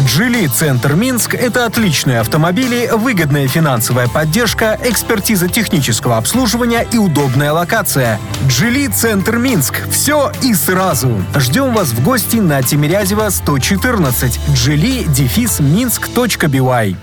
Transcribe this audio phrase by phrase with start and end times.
[0.00, 8.18] «Джили Центр Минск»— это отличные автомобили, выгодная финансовая поддержка, экспертиза технического обслуживания и удобная локация.
[8.48, 11.24] «Джили Центр Минск»— все и сразу.
[11.36, 14.40] Ждем вас в гости на Тимирязева 114.
[14.52, 16.96] «Джили» дефис минск.бивай.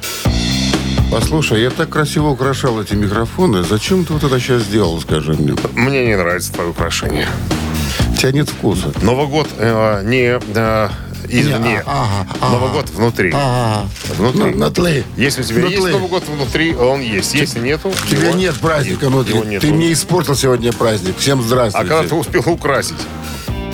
[1.10, 3.63] Послушай, я так красиво украшал эти микрофоны.
[3.63, 5.55] Зачем ты вот это сейчас сделал, скажи мне?
[5.73, 7.27] Мне не нравится твое украшение.
[8.13, 8.94] У тебя нет вкуса.
[9.02, 10.90] Новый год э, не э,
[11.40, 11.80] извне.
[11.85, 12.52] ага, ага.
[12.52, 13.31] Новый год внутри.
[13.34, 14.40] А, Внутри.
[14.41, 15.03] ну, на тле.
[15.17, 15.91] Если у тебя На есть тле.
[15.94, 17.34] Новый год внутри, он есть.
[17.34, 19.59] Если нету, У тебя его- нет праздника внутри.
[19.59, 21.17] Ты мне испортил сегодня праздник.
[21.17, 21.88] Всем А здравствуйте.
[21.90, 22.95] когда ты успел украсить?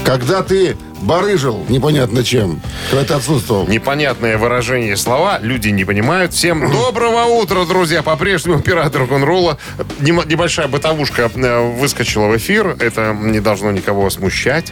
[0.08, 3.68] Когда ты барыжил непонятно чем, когда ты отсутствовал.
[3.68, 6.32] Непонятное выражение слова, люди не понимают.
[6.32, 8.02] Всем доброго утра, друзья.
[8.04, 9.58] По-прежнему оператор рок-н-ролла.
[10.00, 12.78] Небольшая бытовушка э, выскочила в эфир.
[12.80, 14.72] Это не должно никого смущать.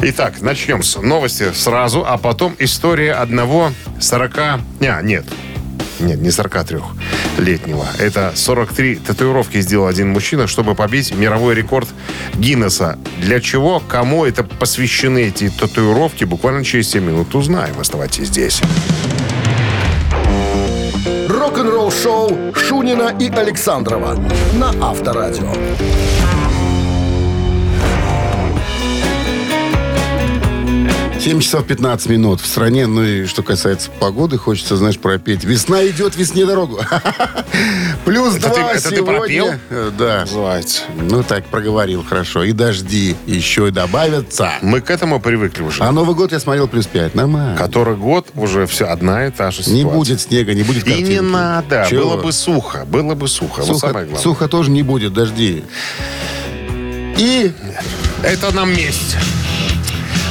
[0.00, 4.38] Итак, начнем с новости сразу, а потом история одного 40...
[4.38, 4.60] А,
[5.00, 5.24] нет,
[6.00, 7.86] нет, не 43-летнего.
[7.98, 11.88] Это 43 татуировки сделал один мужчина, чтобы побить мировой рекорд
[12.34, 12.98] Гиннесса.
[13.20, 17.78] Для чего, кому это посвящены эти татуировки, буквально через 7 минут узнаем.
[17.78, 18.60] Оставайтесь здесь.
[21.28, 24.18] Рок-н-ролл-шоу Шунина и Александрова
[24.54, 25.52] на Авторадио.
[31.24, 32.86] 7 часов 15 минут в стране.
[32.86, 35.42] Ну и что касается погоды, хочется, знаешь, пропеть.
[35.42, 36.80] Весна идет, весне дорогу.
[38.04, 39.18] Плюс Это ты- два это ты сегодня.
[39.20, 39.46] пропел?
[39.70, 40.20] Э, Да.
[40.20, 40.82] Называется.
[40.94, 42.42] Ну так, проговорил хорошо.
[42.44, 44.50] И дожди еще и добавятся.
[44.60, 45.82] Мы к этому привыкли уже.
[45.82, 47.14] А Новый год я смотрел плюс 5.
[47.14, 47.56] Нормально.
[47.56, 49.76] Который год уже все одна и та же ситуация.
[49.76, 51.10] Не будет снега, не будет И картинки.
[51.10, 51.86] не надо.
[51.88, 52.02] Чего?
[52.10, 52.84] Было бы сухо.
[52.86, 53.60] Было бы сухо.
[53.60, 54.22] Вот Сухо, самое главное.
[54.22, 55.64] сухо тоже не будет, дожди.
[57.16, 57.50] И
[58.22, 59.16] Это нам месть.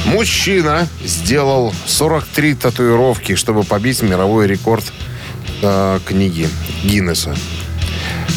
[0.04, 4.84] Мужчина сделал 43 татуировки, чтобы побить мировой рекорд
[5.62, 6.48] э, книги
[6.82, 7.34] Гиннесса.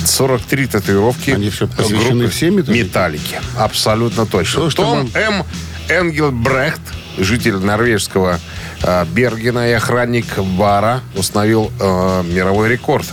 [0.06, 1.32] 43 татуировки.
[1.32, 2.84] Они что, посвящены всем металлике?
[2.84, 3.42] Металлике.
[3.58, 4.52] Абсолютно точно.
[4.52, 5.44] Что ж ты Том М.
[5.90, 6.82] Энгельбрехт,
[7.18, 8.40] житель норвежского
[8.84, 13.06] э, Бергена и охранник бара, установил э, мировой рекорд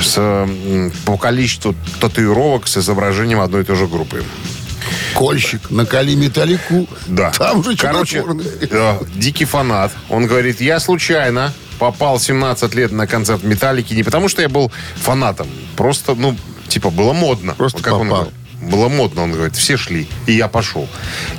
[0.00, 4.22] с, м, по количеству татуировок с изображением одной и той же группы.
[5.14, 6.88] Кольщик, накали металлику.
[7.06, 7.30] Да.
[7.30, 8.24] Там же Короче,
[8.60, 9.92] э, дикий фанат.
[10.08, 14.70] Он говорит, я случайно попал 17 лет на концерт Металлики не потому, что я был
[14.96, 15.48] фанатом.
[15.76, 16.36] Просто, ну,
[16.68, 17.54] типа, было модно.
[17.54, 18.22] Просто как он попал.
[18.24, 18.42] говорит.
[18.62, 20.88] Было модно, он говорит, все шли, и я пошел.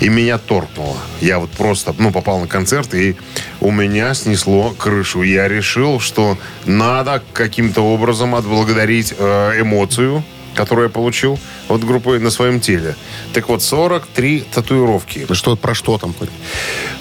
[0.01, 0.97] И меня торкнуло.
[1.21, 3.15] Я вот просто, ну, попал на концерт, и
[3.61, 5.21] у меня снесло крышу.
[5.21, 10.21] Я решил, что надо каким-то образом отблагодарить э, эмоцию,
[10.55, 12.95] которую я получил от группы на своем теле.
[13.33, 15.27] Так вот, 43 татуировки.
[15.33, 16.13] Что, про что там?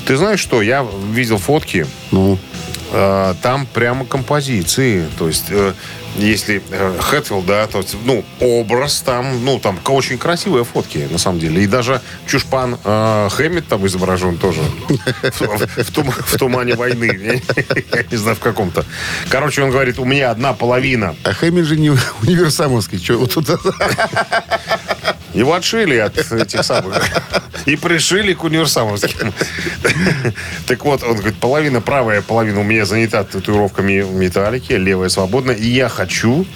[0.07, 0.63] Ты знаешь что?
[0.63, 1.87] Я видел фотки.
[2.11, 2.39] Ну,
[2.93, 5.07] э, там прямо композиции.
[5.19, 5.73] То есть, э,
[6.17, 11.19] если э, Хэтфилд, да, то есть, ну, образ там, ну, там очень красивые фотки, на
[11.19, 11.63] самом деле.
[11.63, 14.61] И даже Чушпан э, Хэммит там изображен тоже.
[15.23, 17.43] В, в тум- в тумане войны.
[18.11, 18.85] Не знаю, в каком-то.
[19.31, 21.17] Короче, он говорит, у меня одна половина.
[21.25, 21.91] а Хэмиль же не
[22.23, 22.99] универсамовский.
[22.99, 23.49] Что вот тут?
[25.35, 27.03] Его отшили от этих самых.
[27.67, 29.33] И пришили к универсамовским.
[30.67, 35.53] Так вот, он говорит, половина правая, половина у меня занята татуировками металлики, левая свободна.
[35.53, 36.47] И я хочу,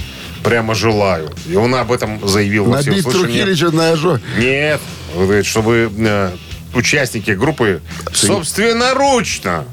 [0.42, 1.30] прямо желаю.
[1.48, 3.44] И он об этом заявил во Набить всеуслышание.
[3.44, 4.20] Трухилича на ожог.
[4.38, 4.80] Нет.
[5.14, 6.30] Говорит, чтобы э,
[6.74, 7.80] участники группы
[8.12, 9.64] собственноручно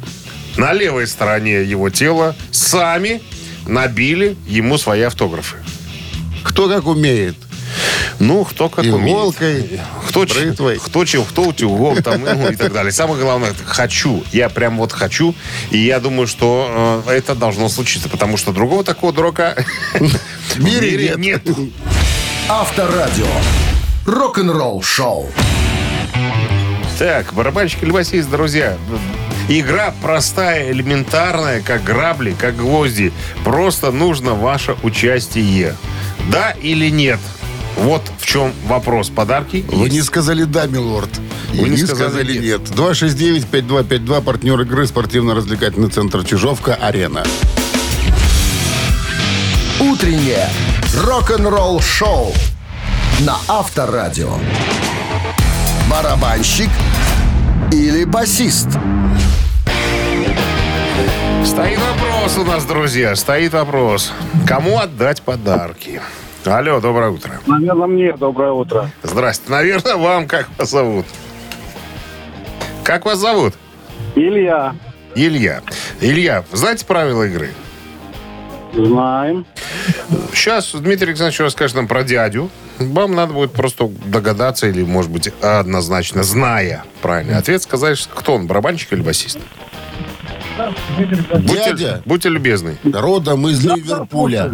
[0.58, 3.22] на левой стороне его тела сами
[3.66, 5.58] набили ему свои автографы.
[6.44, 7.35] Кто как умеет.
[8.19, 9.81] Ну, кто как Иголкой, умеет.
[10.08, 10.80] Кто, бритвой.
[10.80, 12.91] кто чем, кто утюгом там, ну, и так далее.
[12.91, 14.24] Самое главное, хочу.
[14.31, 15.36] Я прям вот хочу.
[15.72, 18.09] И я думаю, что э, это должно случиться.
[18.09, 19.55] Потому что другого такого дурака
[19.94, 21.46] в мире нет.
[21.46, 21.58] нет.
[22.50, 23.28] Авторадио.
[24.06, 25.29] Рок-н-ролл-шоу.
[26.99, 28.78] Так, барабанщик или басист, друзья.
[29.49, 33.11] Игра простая, элементарная, как грабли, как гвозди.
[33.44, 35.76] Просто нужно ваше участие.
[36.32, 37.20] Да или нет?
[37.78, 39.09] Вот в чем вопрос.
[39.09, 39.93] Подарки Вы есть.
[39.93, 41.09] не сказали «да, милорд».
[41.53, 42.70] Вы не не сказали сказали «нет».
[42.70, 42.79] «нет».
[43.52, 47.23] 269-5252, партнер игры, спортивно-развлекательный центр «Чижовка-Арена».
[49.79, 50.49] Утреннее
[51.03, 52.34] рок-н-ролл-шоу
[53.20, 54.37] на Авторадио.
[55.90, 56.70] Барабанщик
[57.72, 58.67] или басист?
[62.23, 63.16] вопрос у нас, друзья.
[63.16, 64.11] Стоит вопрос.
[64.47, 66.02] Кому отдать подарки?
[66.45, 67.40] Алло, доброе утро.
[67.47, 68.90] Наверное, мне доброе утро.
[69.01, 69.49] Здрасте.
[69.49, 71.05] Наверное, вам как вас зовут?
[72.84, 73.53] Как вас зовут?
[74.16, 74.75] Илья.
[75.16, 75.61] Илья.
[76.01, 77.51] Илья, знаете правила игры?
[78.73, 79.45] Знаем.
[80.34, 82.49] Сейчас Дмитрий Александрович расскажет нам про дядю.
[82.79, 88.47] Вам надо будет просто догадаться или, может быть, однозначно, зная правильный ответ, сказать, кто он,
[88.47, 89.37] барабанщик или басист.
[91.31, 92.01] Будьте, Дядя.
[92.05, 92.78] будьте любезны.
[92.84, 94.51] Родом из Ливерпуля.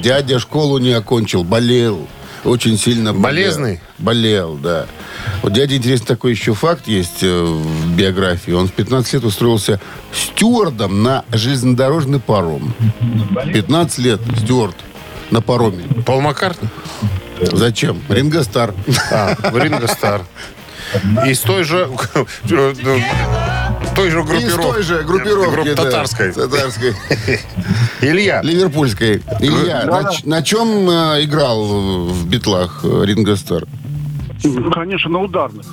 [0.00, 2.06] Дядя школу не окончил, болел.
[2.44, 3.22] Очень сильно болел.
[3.22, 3.80] Болезный?
[3.98, 4.86] Болел, да.
[5.42, 8.50] Вот дядя, интересный такой еще факт есть э, в биографии.
[8.50, 9.80] Он в 15 лет устроился
[10.12, 12.74] стюардом на железнодорожный паром.
[13.52, 14.74] 15 лет стюард
[15.30, 15.84] на пароме.
[16.04, 16.68] Пол Маккартни?
[17.40, 18.00] Зачем?
[18.08, 18.74] Ринго Стар.
[19.10, 20.22] А, Ринго Стар.
[21.26, 21.88] Из той же...
[23.94, 24.72] той же Из группировки.
[24.72, 25.74] той же группировки.
[25.74, 26.32] Татарской.
[26.32, 26.94] Татарской.
[28.00, 29.22] Илья, Ливерпульской.
[29.40, 31.64] Илья, на, на чем э, играл
[32.08, 33.64] в битлах э, Ринго Стар?
[34.72, 35.66] Конечно, на ударных.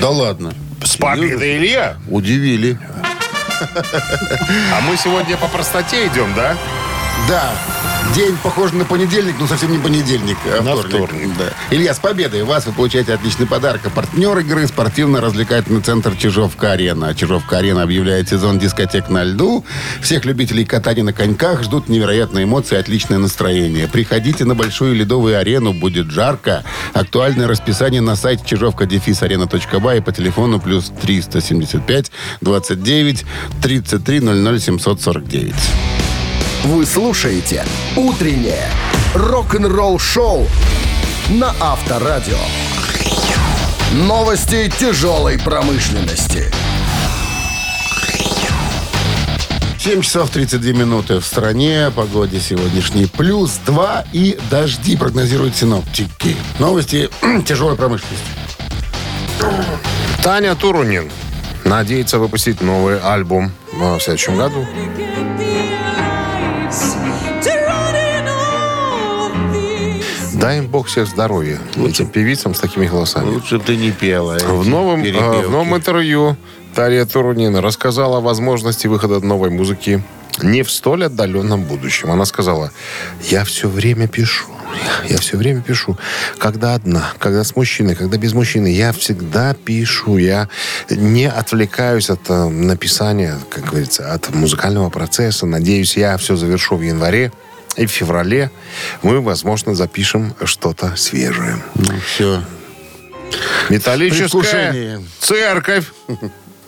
[0.00, 0.52] Да ладно.
[0.84, 1.96] с победой, Илья.
[2.08, 2.78] Удивили.
[4.72, 6.56] А мы сегодня по простоте идем, да?
[7.28, 7.52] Да.
[8.14, 11.08] День похож на понедельник, но совсем не понедельник, а На вторник.
[11.08, 11.30] вторник.
[11.38, 11.44] Да.
[11.74, 13.80] Илья, с победой вас вы получаете отличный подарок.
[13.86, 17.14] А партнер игры спортивно-развлекательный центр Чижовка-Арена.
[17.14, 19.64] Чижовка-Арена объявляет сезон дискотек на льду.
[20.02, 23.88] Всех любителей катания на коньках ждут невероятные эмоции и отличное настроение.
[23.88, 26.64] Приходите на большую ледовую арену, будет жарко.
[26.92, 32.12] Актуальное расписание на сайте чижовка-арена.бай и по телефону плюс 375
[32.42, 33.24] 29
[33.62, 35.54] 33 00 749.
[36.64, 37.64] Вы слушаете
[37.96, 38.70] «Утреннее
[39.14, 40.46] рок-н-ролл-шоу»
[41.30, 42.38] на Авторадио.
[43.94, 46.52] Новости тяжелой промышленности.
[49.80, 51.90] 7 часов 32 минуты в стране.
[51.96, 56.36] Погоде сегодняшний плюс 2 и дожди прогнозируют синоптики.
[56.60, 57.10] Новости
[57.44, 58.24] тяжелой промышленности.
[60.22, 61.10] Таня Турунин
[61.64, 64.64] надеется выпустить новый альбом в следующем году.
[70.42, 71.60] Дай им бог всех здоровья.
[71.76, 73.30] Этим певицам с такими голосами.
[73.30, 74.38] Лучше ты не пела.
[74.38, 76.36] В новом, э, в новом интервью
[76.74, 80.02] Тария Турунина рассказала о возможности выхода новой музыки
[80.42, 82.10] не в столь отдаленном будущем.
[82.10, 82.72] Она сказала,
[83.30, 84.46] я все время пишу.
[85.08, 85.96] Я все время пишу.
[86.38, 88.66] Когда одна, когда с мужчиной, когда без мужчины.
[88.66, 90.16] Я всегда пишу.
[90.16, 90.48] Я
[90.90, 95.46] не отвлекаюсь от э, написания, как говорится, от музыкального процесса.
[95.46, 97.30] Надеюсь, я все завершу в январе.
[97.76, 98.50] И в феврале
[99.02, 101.62] мы, возможно, запишем что-то свежее.
[102.06, 102.42] Все.
[103.70, 105.86] Металлическая церковь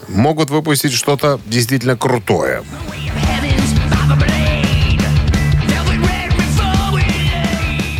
[0.08, 2.62] могут выпустить что-то действительно крутое.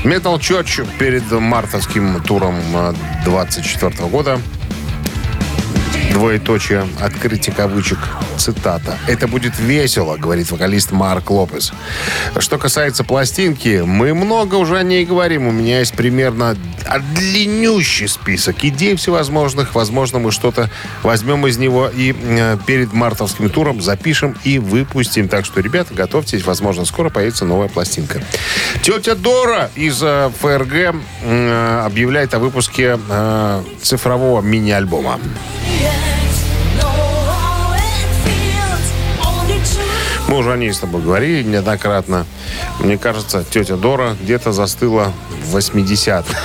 [0.04, 4.38] Metal Church перед мартовским туром э, 24 года
[6.12, 7.98] Двоеточие, открытие кавычек,
[8.36, 8.98] цитата.
[9.06, 11.72] «Это будет весело», говорит вокалист Марк Лопес.
[12.38, 15.46] Что касается пластинки, мы много уже о ней говорим.
[15.46, 16.56] У меня есть примерно
[17.14, 19.75] длиннющий список идей всевозможных.
[19.75, 20.70] Возможно, мы что-то
[21.02, 25.28] возьмем из него и э, перед мартовским туром запишем и выпустим.
[25.28, 26.44] Так что, ребята, готовьтесь.
[26.44, 28.23] Возможно, скоро появится новая пластинка.
[28.82, 32.99] Тетя Дора из э, ФРГ э, объявляет о выпуске
[33.82, 35.18] цифрового мини-альбома.
[40.28, 42.26] Мы уже о ней с тобой говорили неоднократно.
[42.81, 45.12] Мне кажется, тетя Дора где-то застыла
[45.45, 46.38] в 80-х.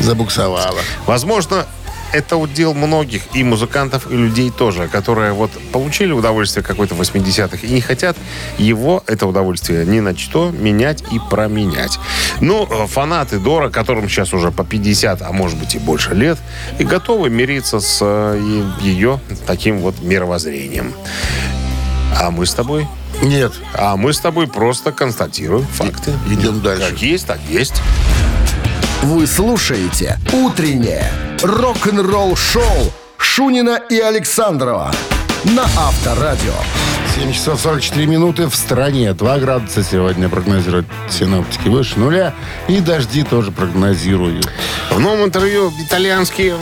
[0.00, 0.80] Забуксовала.
[1.06, 1.66] Возможно,
[2.12, 7.66] это удел многих и музыкантов, и людей тоже, которые вот получили удовольствие какой-то в 80-х
[7.66, 8.16] и не хотят
[8.58, 11.98] его, это удовольствие, ни на что менять и променять.
[12.40, 16.38] Ну, э, фанаты Дора, которым сейчас уже по 50, а может быть и больше лет,
[16.78, 20.92] и готовы мириться с э, ее таким вот мировоззрением.
[22.20, 22.86] А мы с тобой?
[23.22, 23.52] Нет.
[23.74, 26.12] А мы с тобой просто констатируем факты.
[26.30, 26.90] Идем дальше.
[26.90, 27.74] Как есть, так есть.
[29.02, 31.10] Вы слушаете «Утреннее
[31.42, 34.92] рок-н-ролл-шоу» Шунина и Александрова
[35.44, 36.54] на Авторадио.
[37.22, 39.12] 7 часов 44 минуты в стране.
[39.14, 42.34] 2 градуса сегодня прогнозируют синоптики выше нуля.
[42.66, 44.50] И дожди тоже прогнозируют.
[44.90, 46.52] В новом интервью итальянский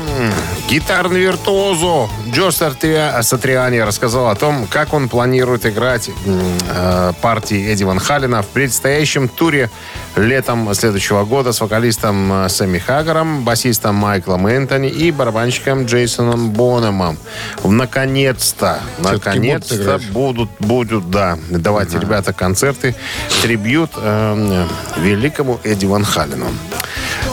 [0.68, 7.98] гитарный виртуозо Джо Сатриани рассказал о том, как он планирует играть э, партии Эдди Ван
[7.98, 9.70] Халена в предстоящем туре
[10.14, 17.16] летом следующего года с вокалистом э, Сэмми Хаггаром, басистом Майклом Энтони и барабанщиком Джейсоном Бонемом.
[17.64, 20.49] Наконец-то, наконец-то будут.
[20.58, 22.94] Будут, будут, да, давайте, ребята, концерты,
[23.42, 24.66] трибют э,
[24.98, 26.46] великому Эдди Ван Халену.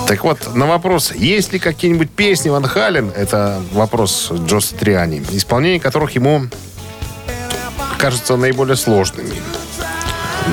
[0.07, 5.79] Так вот, на вопрос, есть ли какие-нибудь песни Ван Хален, это вопрос Джо Сатриани, исполнение
[5.79, 6.47] которых ему
[7.97, 9.35] кажется наиболее сложными.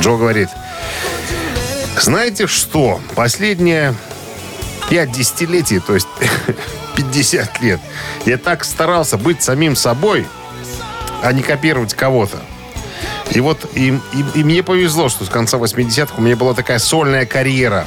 [0.01, 0.49] Джо говорит,
[2.01, 3.95] знаете что, последние
[4.91, 6.09] пять десятилетий, то есть
[6.97, 7.81] 50 лет,
[8.27, 10.27] я так старался быть самим собой,
[11.23, 12.39] а не копировать кого-то.
[13.31, 16.79] И вот и, и- и мне повезло, что с конца 80-х у меня была такая
[16.79, 17.87] сольная карьера.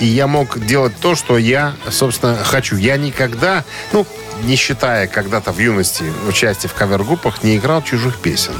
[0.00, 2.76] И я мог делать то, что я, собственно, хочу.
[2.76, 4.06] Я никогда, ну,
[4.44, 8.54] не считая когда-то в юности участия в кавер-группах, не играл чужих песен.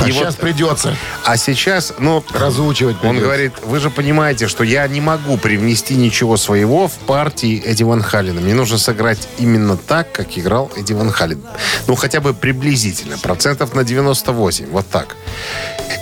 [0.00, 2.96] А И вот- сейчас придется А сейчас, ну, разучивать.
[2.96, 3.24] он придется.
[3.24, 8.02] говорит, вы же понимаете, что я не могу привнести ничего своего в партии Эдди Ван
[8.02, 8.40] Халлена.
[8.40, 11.42] Мне нужно сыграть именно так, как играл Эдди Ван Халлен.
[11.86, 15.16] Ну, хотя бы приблизительно, процентов на 98, вот так.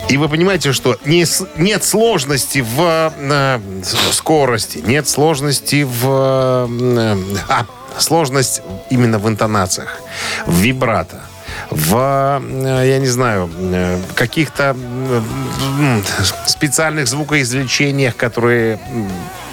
[0.09, 1.25] И вы понимаете, что не
[1.57, 6.67] нет сложности в э, с- скорости, нет сложности в...
[6.69, 7.17] э,
[7.49, 7.65] а,
[7.97, 9.99] сложность именно в интонациях,
[10.45, 11.21] в вибрато
[11.69, 16.01] в, э, я не знаю, э, каких-то э,
[16.45, 18.79] специальных звукоизвлечениях, которые,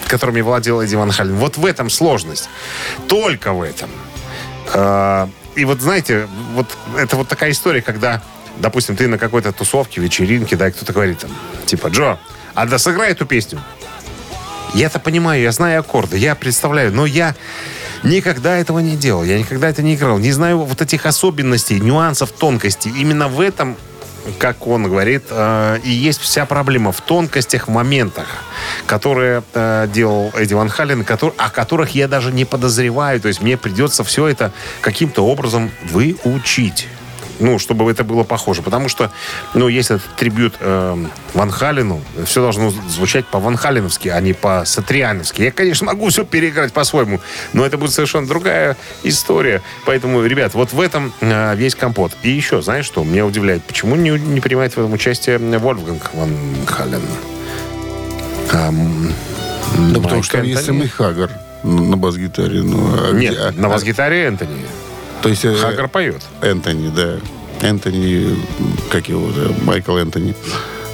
[0.06, 1.37] которыми владел Эдди Ван Хален.
[1.37, 2.49] Вот в этом сложность.
[3.09, 3.90] Только в этом.
[5.54, 6.66] И вот знаете, вот
[6.97, 8.23] это вот такая история, когда,
[8.56, 11.30] допустим, ты на какой-то тусовке, вечеринке, да, и кто-то говорит там,
[11.66, 12.18] типа, Джо,
[12.54, 13.61] а да сыграй эту песню.
[14.75, 17.37] Я-то понимаю, я знаю аккорды, я представляю, но я
[18.02, 20.19] никогда этого не делал, я никогда это не играл.
[20.19, 22.90] Не знаю вот этих особенностей, нюансов, тонкостей.
[22.90, 23.76] Именно в этом,
[24.38, 28.26] как он говорит, э, и есть вся проблема в тонкостях, в моментах,
[28.87, 33.21] которые э, делал Эдди Ван Хален, котор- о которых я даже не подозреваю.
[33.21, 36.88] То есть мне придется все это каким-то образом выучить.
[37.40, 38.62] Ну, чтобы это было похоже.
[38.62, 39.10] Потому что,
[39.54, 40.96] ну, есть этот трибют э,
[41.34, 45.42] Ван Халену, все должно звучать по-ван Халеновски, а не по-сатриановски.
[45.42, 47.20] Я, конечно, могу все переиграть по-своему,
[47.52, 49.62] но это будет совершенно другая история.
[49.86, 52.12] Поэтому, ребят, вот в этом э, весь компот.
[52.22, 56.30] И еще, знаешь что, меня удивляет, почему не, не принимает в этом участие Вольфганг Ван
[56.66, 57.02] Хален?
[58.52, 59.12] А, м,
[59.92, 60.54] Да потому что Энтони?
[60.54, 61.30] Сэмми Хаггар
[61.62, 62.60] на бас-гитаре.
[62.62, 64.64] Ну, а Нет, где- а- на бас-гитаре Энтони.
[65.25, 66.23] То есть э, Хаггар поет.
[66.43, 67.16] Энтони, да.
[67.66, 68.37] Энтони,
[68.90, 70.35] как его, да, Майкл Энтони.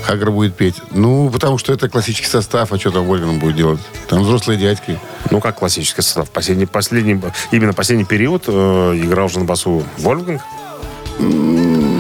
[0.05, 0.77] Хаггар будет петь.
[0.93, 3.81] Ну, потому что это классический состав, а что там Вольган будет делать?
[4.07, 5.01] Там взрослые дядьки.
[5.33, 6.31] Ну, как классический состав.
[6.31, 7.21] Последний, последний,
[7.51, 10.43] именно последний период э, играл уже на басу Вольфганг.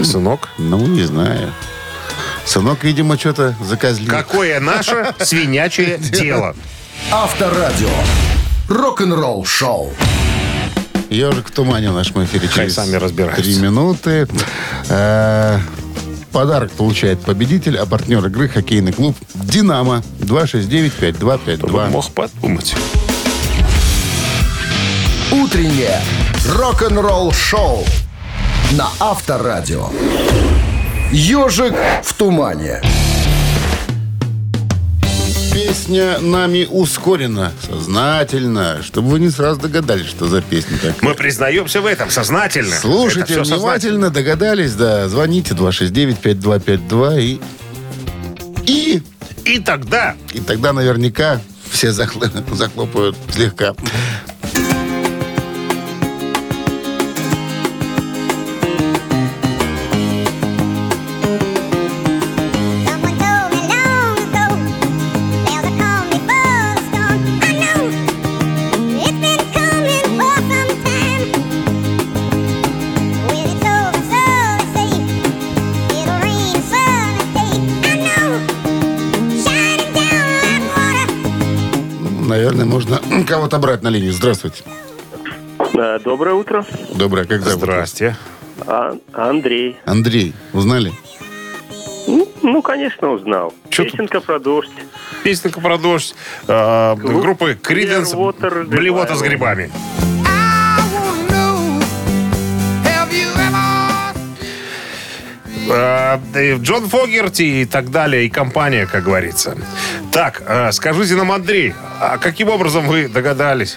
[0.05, 0.51] Сынок.
[0.57, 1.53] Ну, не знаю.
[2.45, 4.09] Сынок, видимо, что-то закозлил.
[4.09, 6.55] Какое наше свинячье дело?
[7.11, 7.89] Авторадио.
[8.69, 9.93] Рок-н-ролл шоу.
[11.11, 13.43] Ежик в тумане в нашем эфире Хай через сами разбираются.
[13.43, 14.29] три минуты.
[14.89, 15.59] Э,
[16.33, 21.91] Подарок получает победитель, а партнер игры хоккейный клуб «Динамо» 269-5252.
[21.91, 22.77] Мог подумать.
[25.33, 26.01] Утреннее
[26.47, 27.85] рок-н-ролл шоу
[28.73, 29.89] на Авторадио.
[31.11, 31.75] Ежик
[32.05, 32.81] в тумане.
[35.61, 40.95] Песня нами ускорена, сознательно, чтобы вы не сразу догадались, что за песня такая.
[41.03, 42.75] Мы признаемся в этом сознательно.
[42.77, 45.07] Слушайте Это внимательно, догадались, да.
[45.11, 47.41] Звоните 269-5252 и...
[48.67, 49.03] И...
[49.45, 53.75] И тогда И тогда наверняка все захло- захлопают слегка.
[83.31, 84.13] Кого-то брать на линию.
[84.13, 84.65] Здравствуйте.
[85.73, 86.67] Да, Доброе утро.
[86.95, 87.61] Доброе, как зовут?
[87.61, 88.17] Здрасте.
[88.67, 89.77] А, Андрей.
[89.85, 90.93] Андрей, узнали?
[92.09, 93.55] Ну, ну, конечно, узнал.
[93.71, 93.93] Чё тут?
[93.93, 94.71] Песенка про дождь.
[95.23, 96.15] Песенка про дождь.
[96.49, 98.13] э, группы Криденс.
[98.15, 99.71] Clearwater Блевота с грибами.
[105.71, 109.57] Джон Фогерти и так далее, и компания, как говорится.
[110.13, 113.77] Так, э, скажите нам, Андрей, а каким образом вы догадались?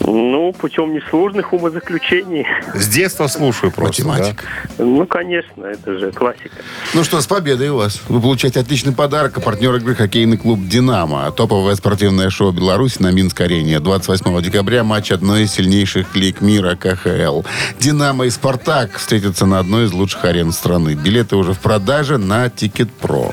[0.00, 2.46] Ну, путем несложных умозаключений.
[2.74, 4.06] С детства слушаю просто.
[4.06, 4.44] Математика.
[4.78, 6.50] Ну, конечно, это же классика.
[6.94, 8.00] Ну что, с победой у вас.
[8.08, 9.36] Вы получаете отличный подарок.
[9.36, 11.30] А партнер игры хоккейный клуб «Динамо».
[11.32, 13.78] Топовое спортивное шоу Беларуси на Минск-арене.
[13.78, 17.42] 28 декабря матч одной из сильнейших лиг мира КХЛ.
[17.78, 20.94] «Динамо» и «Спартак» встретятся на одной из лучших арен страны.
[20.94, 23.32] Билеты уже в продаже на Тикет.Про.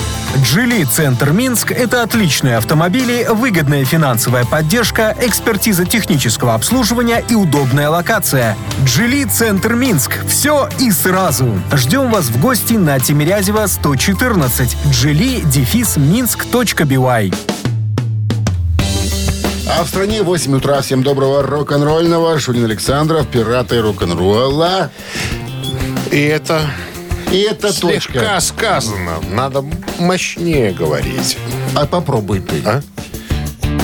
[0.37, 8.55] «Джили Центр Минск»— это отличные автомобили, выгодная финансовая поддержка, экспертиза технического обслуживания и удобная локация.
[8.85, 11.61] «Джили Центр Минск»— все и сразу.
[11.73, 14.77] Ждем вас в гости на Тимирязева 114.
[14.89, 17.33] «Джили» дефис минск.бивай.
[19.67, 20.81] А в стране 8 утра.
[20.81, 22.39] Всем доброго рок-н-ролльного.
[22.39, 24.91] Шунин Александров, пираты рок-н-ролла.
[26.11, 26.61] И это
[27.31, 28.39] И это слегка точка.
[28.41, 29.19] сказано.
[29.29, 29.63] Надо
[29.99, 31.37] мощнее говорить.
[31.75, 32.61] А попробуй ты.
[32.65, 32.81] А?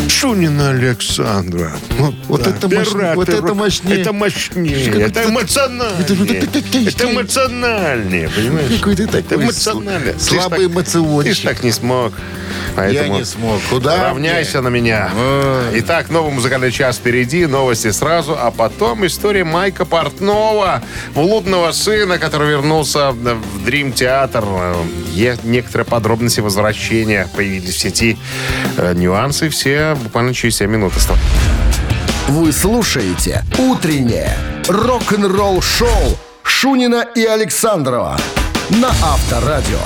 [0.10, 1.72] Шунина Александра.
[1.98, 2.50] Вот, Вот да.
[2.52, 4.02] это мощ- вот это мощнее.
[4.02, 4.92] Это мощнее.
[4.92, 6.02] Как Это эмоциональнее.
[6.02, 8.72] это- это- это- это- эмоциональнее, понимаешь?
[8.80, 11.34] Какой ты такой ж слабый эмоционщик.
[11.36, 12.14] Ты ж так не смог.
[12.14, 13.60] Я Поэтому не смог.
[13.70, 14.04] Куда?
[14.10, 15.10] Равняйся на меня.
[15.16, 15.80] Ой.
[15.80, 20.84] Итак, новый музыкальный час впереди, новости сразу, а потом история Майка Портнова,
[21.16, 24.44] блудного сына, который вернулся в Дрим Театр.
[25.18, 28.18] Е- Некоторые подробности возвращения появились в сети.
[28.78, 30.94] Э, Нюансы все буквально через 7 минут.
[32.28, 38.18] Вы слушаете «Утреннее рок-н-ролл-шоу» Шунина и Александрова
[38.70, 39.80] на Авторадио.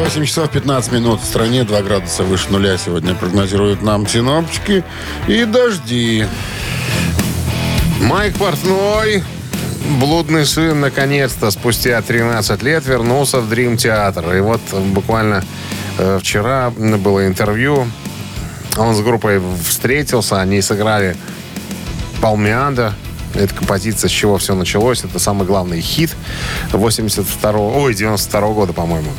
[0.00, 1.20] 8 часов 15 минут.
[1.20, 4.82] В стране 2 градуса выше нуля сегодня прогнозируют нам синоптики.
[5.28, 6.26] И дожди.
[8.00, 9.22] Майк Портной,
[9.88, 14.34] блудный сын, наконец-то, спустя 13 лет вернулся в Дрим Театр.
[14.34, 15.42] И вот буквально
[15.98, 17.86] э, вчера было интервью.
[18.76, 21.16] Он с группой встретился, они сыграли
[22.20, 22.94] Палмианда.
[23.34, 25.04] Это композиция, с чего все началось.
[25.04, 26.14] Это самый главный хит
[26.72, 29.10] 82 ой, 92 года, по-моему.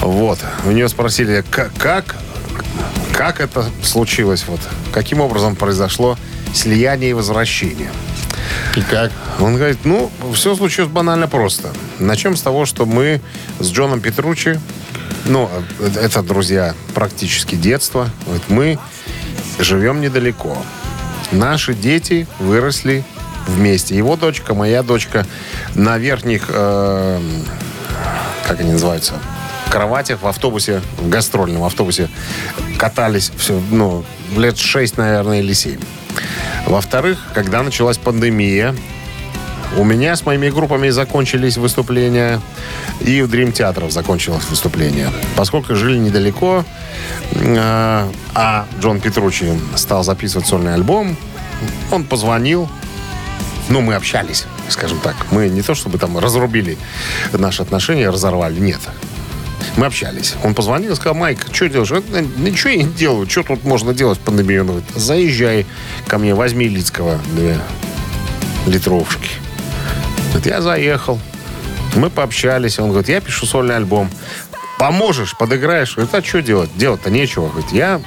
[0.00, 0.38] Вот.
[0.64, 2.16] У нее спросили, как, как,
[3.12, 4.60] как это случилось, вот,
[4.92, 6.16] каким образом произошло
[6.54, 7.90] слияние и возвращение.
[8.76, 9.12] И как?
[9.40, 11.70] Он говорит, ну, все случилось банально просто.
[11.98, 13.20] Начнем с того, что мы
[13.58, 14.60] с Джоном Петручи,
[15.24, 15.48] ну,
[15.78, 18.78] э, это, друзья, практически детство, вот мы
[19.58, 20.56] живем недалеко.
[21.32, 23.04] Наши дети выросли
[23.46, 23.96] вместе.
[23.96, 25.26] Его дочка, моя дочка
[25.74, 27.20] на верхних, э,
[28.46, 29.14] как они называются,
[29.70, 32.10] кроватях в автобусе, в гастрольном автобусе
[32.76, 34.04] катались все, ну,
[34.36, 35.80] лет 6, наверное, или 7.
[36.66, 38.74] Во-вторых, когда началась пандемия,
[39.76, 42.40] у меня с моими группами закончились выступления,
[43.00, 45.10] и в Дрим Театров закончилось выступление.
[45.36, 46.64] Поскольку жили недалеко,
[47.32, 51.16] э, а Джон Петручи стал записывать сольный альбом,
[51.90, 52.68] он позвонил,
[53.68, 55.14] ну, мы общались, скажем так.
[55.30, 56.76] Мы не то чтобы там разрубили
[57.32, 58.80] наши отношения, разорвали, нет.
[59.76, 60.34] Мы общались.
[60.42, 61.92] Он позвонил и сказал, Майк, что делаешь?
[61.92, 63.28] «Э, Ничего я не делаю.
[63.30, 65.66] Что тут можно делать говорит, заезжай
[66.08, 67.58] ко мне, возьми Лицкого две
[68.66, 69.30] литровушки.
[70.30, 71.18] Говорит, я заехал.
[71.96, 72.78] Мы пообщались.
[72.78, 74.10] Он говорит, я пишу сольный альбом.
[74.78, 75.94] Поможешь, подыграешь?
[75.94, 76.70] Говорит, а что делать?
[76.74, 77.48] Делать-то нечего.
[77.48, 78.00] Говорит, я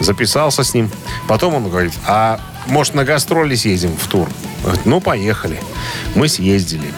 [0.00, 0.90] записался с ним.
[1.28, 4.28] Потом он говорит, а может на гастроли съездим в тур?
[4.62, 5.58] Говорит, ну, поехали.
[6.14, 6.92] Мы съездили.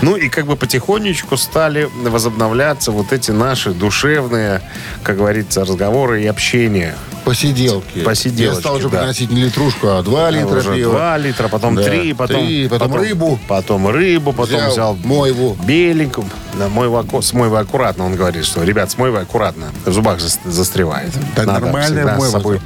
[0.00, 4.62] Ну и как бы потихонечку стали возобновляться вот эти наши душевные,
[5.02, 6.94] как говорится, разговоры и общение.
[7.28, 8.00] Посиделки.
[8.00, 8.98] Посиделочки, Я стал уже да.
[9.00, 10.92] приносить не литрушку, а 2 литра Уже пива.
[10.92, 13.38] Два литра, потом Да, три, потом, три, потом рыбу.
[13.48, 15.56] Потом рыбу, потом Взял взял, мойву.
[15.64, 16.26] беленькую.
[16.58, 21.12] Да, мойва, аку- смойва аккуратно, он говорит, что, ребят, смойва аккуратно, в зубах зас- застревает.
[21.36, 22.32] Да Надо нормальная всегда с мойва.
[22.32, 22.60] собой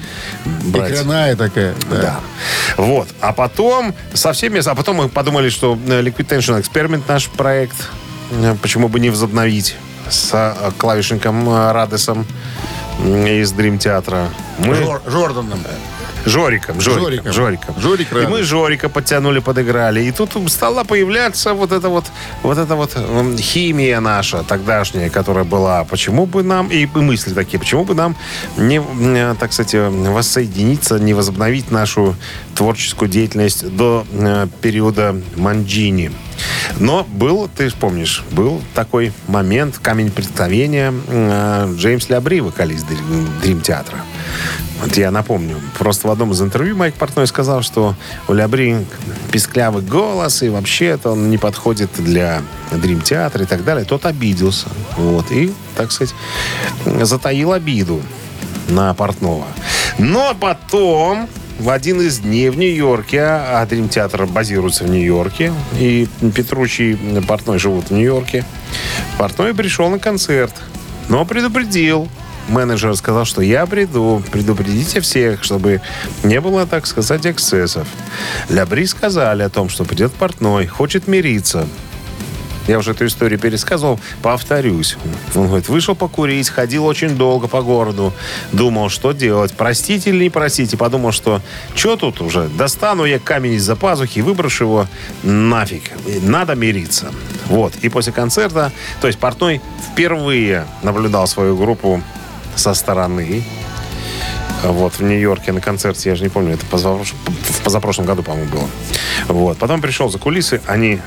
[0.67, 0.93] брать.
[0.93, 1.75] Икряная такая.
[1.91, 2.01] Да.
[2.01, 2.21] Да.
[2.77, 3.09] Вот.
[3.21, 4.61] А потом со всеми...
[4.67, 7.77] А потом мы подумали, что э, Liquid Tension Experiment наш проект,
[8.31, 9.75] э, почему бы не возобновить
[10.09, 12.27] с э, клавишником э, Радесом
[13.27, 14.29] из Дрим Театра.
[14.59, 14.75] Мы...
[14.75, 15.61] Жор- Жорданом.
[16.25, 17.33] Жориком, Жориком, Жориком.
[17.33, 17.81] Жориком.
[17.81, 20.05] Жорик и мы Жорика подтянули, подыграли.
[20.05, 22.05] И тут стала появляться вот эта вот,
[22.45, 22.97] вот эта вот
[23.41, 25.83] химия наша тогдашняя, которая была.
[25.85, 28.15] Почему бы нам, и мысли такие, почему бы нам
[28.57, 32.15] не, м, так сказать, воссоединиться, не возобновить нашу
[32.55, 36.13] творческую деятельность до э, периода Манджини.
[36.79, 42.87] Но был, ты помнишь, был такой момент, камень преткновения э, Джеймс Лябри, вокалист
[43.43, 43.99] Дрим театра.
[44.81, 47.95] Вот я напомню, просто в одном из интервью Майк Портной сказал, что
[48.27, 48.79] у Лябри
[49.31, 53.85] писклявый голос, и вообще-то он не подходит для Дрим театра и так далее.
[53.85, 54.67] Тот обиделся.
[54.97, 56.15] Вот, и, так сказать,
[56.85, 58.03] затаил обиду
[58.69, 59.47] на Портнова.
[59.99, 61.29] Но потом
[61.63, 67.21] в один из дней в Нью-Йорке, а Дрим Театр базируется в Нью-Йорке, и Петручи и
[67.21, 68.45] Портной живут в Нью-Йорке,
[69.17, 70.53] Портной пришел на концерт,
[71.09, 72.09] но предупредил.
[72.49, 75.81] Менеджер сказал, что я приду, предупредите всех, чтобы
[76.25, 77.87] не было, так сказать, эксцессов.
[78.49, 81.69] Лябри сказали о том, что придет Портной, хочет мириться.
[82.69, 84.97] Я уже эту историю пересказывал, повторюсь.
[85.35, 88.13] Он говорит, вышел покурить, ходил очень долго по городу,
[88.53, 91.41] думал, что делать, простить или не простить, и подумал, что
[91.75, 94.87] что тут уже, достану я камень из-за пазухи выброшу его
[95.23, 95.91] нафиг.
[96.23, 97.11] Надо мириться.
[97.47, 97.75] Вот.
[97.83, 99.61] И после концерта, то есть Портной
[99.93, 102.03] впервые наблюдал свою группу
[102.55, 103.43] со стороны.
[104.63, 108.51] Вот, в Нью-Йорке на концерте, я же не помню, это позапрош- в позапрошлом году, по-моему,
[108.51, 108.69] было.
[109.29, 109.59] Вот.
[109.59, 111.01] Потом пришел за кулисы, они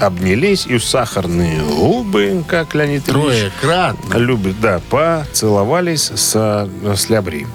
[0.00, 4.16] обнялись, и сахарные губы, как Леонид Ильич Троекратно.
[4.18, 7.46] любит, да, поцеловались с, с Лябри.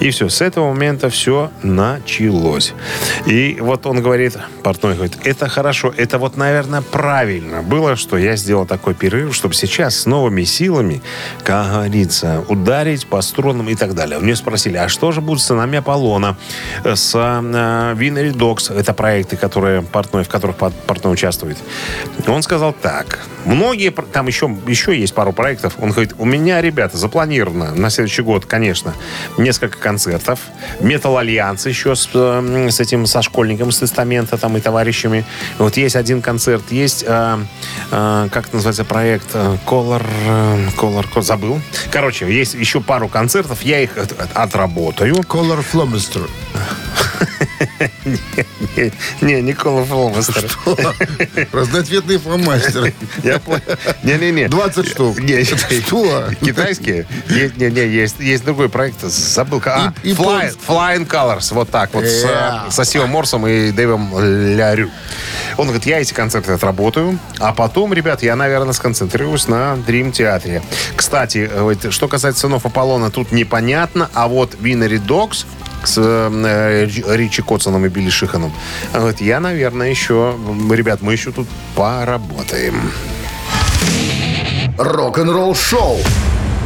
[0.00, 2.72] И все, с этого момента все началось.
[3.26, 8.36] И вот он говорит, портной говорит, это хорошо, это вот, наверное, правильно было, что я
[8.36, 11.02] сделал такой перерыв, чтобы сейчас с новыми силами,
[11.44, 14.18] как говорится, ударить по струнам и так далее.
[14.18, 16.36] Мне спросили, а что же будет с сынами Аполлона,
[16.82, 21.58] э, с э, Winery Dogs, это проекты, которые Портной, в которых пор- Портной участвует.
[22.26, 26.96] Он сказал так, многие, там еще, еще есть пару проектов, он говорит, у меня, ребята,
[26.96, 28.94] запланировано на следующий год, конечно,
[29.36, 30.40] несколько концертов,
[30.80, 35.26] Metal Allegiance еще с, э, с этим, со Скольником с Testament а там и товарищами.
[35.58, 37.38] Вот есть один концерт, есть, э,
[37.90, 40.02] э, как называется проект, Color,
[40.78, 41.60] Color, Color, забыл.
[41.90, 44.14] Короче, есть еще пару концертов, я их от-
[44.88, 45.14] от- отработаю.
[45.14, 46.28] Color Flomester.
[49.20, 51.48] Не, Color Flomester.
[51.52, 52.94] Разноцветные фломастеры.
[54.02, 54.48] Не-не-не.
[54.48, 55.16] 20 штук.
[55.86, 56.24] Что?
[56.40, 57.06] Китайские?
[57.28, 59.00] Есть, не, не, есть, другой проект.
[59.02, 59.62] Забыл.
[59.66, 61.52] А, Flying Colors.
[61.54, 62.04] Вот так вот.
[62.04, 64.12] С, э, со Стивом Морсом и Дэвом
[64.56, 64.90] Лярю.
[65.56, 70.62] Он говорит, я эти концерты отработаю, а потом, ребят, я, наверное, сконцентрируюсь на Дрим Театре.
[70.94, 71.50] Кстати,
[71.90, 75.46] что касается сынов Аполлона, тут непонятно, а вот Винери Докс
[75.84, 78.52] с э, Рич- Ричи Котсоном и Билли Шиханом.
[78.94, 80.36] Он говорит, я, наверное, еще...
[80.70, 82.90] Ребят, мы еще тут поработаем.
[84.78, 85.98] Рок-н-ролл шоу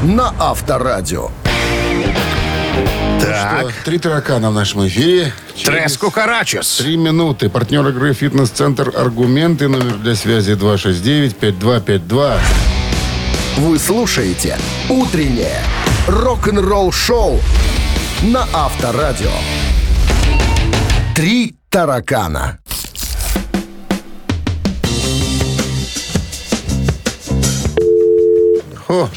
[0.03, 1.31] на Авторадио.
[3.21, 3.71] Так.
[3.71, 5.33] Что, Три таракана в нашем эфире.
[5.55, 6.77] Через Трес Кукарачес.
[6.79, 7.49] Три минуты.
[7.51, 9.69] Партнер игры «Фитнес-центр Аргументы».
[9.69, 12.39] Номер для связи 269-5252.
[13.59, 14.57] Вы слушаете
[14.89, 15.63] «Утреннее
[16.09, 17.41] рок-н-ролл шоу»
[18.23, 19.31] на Авторадио.
[21.15, 22.59] Три таракана.
[28.89, 29.09] О,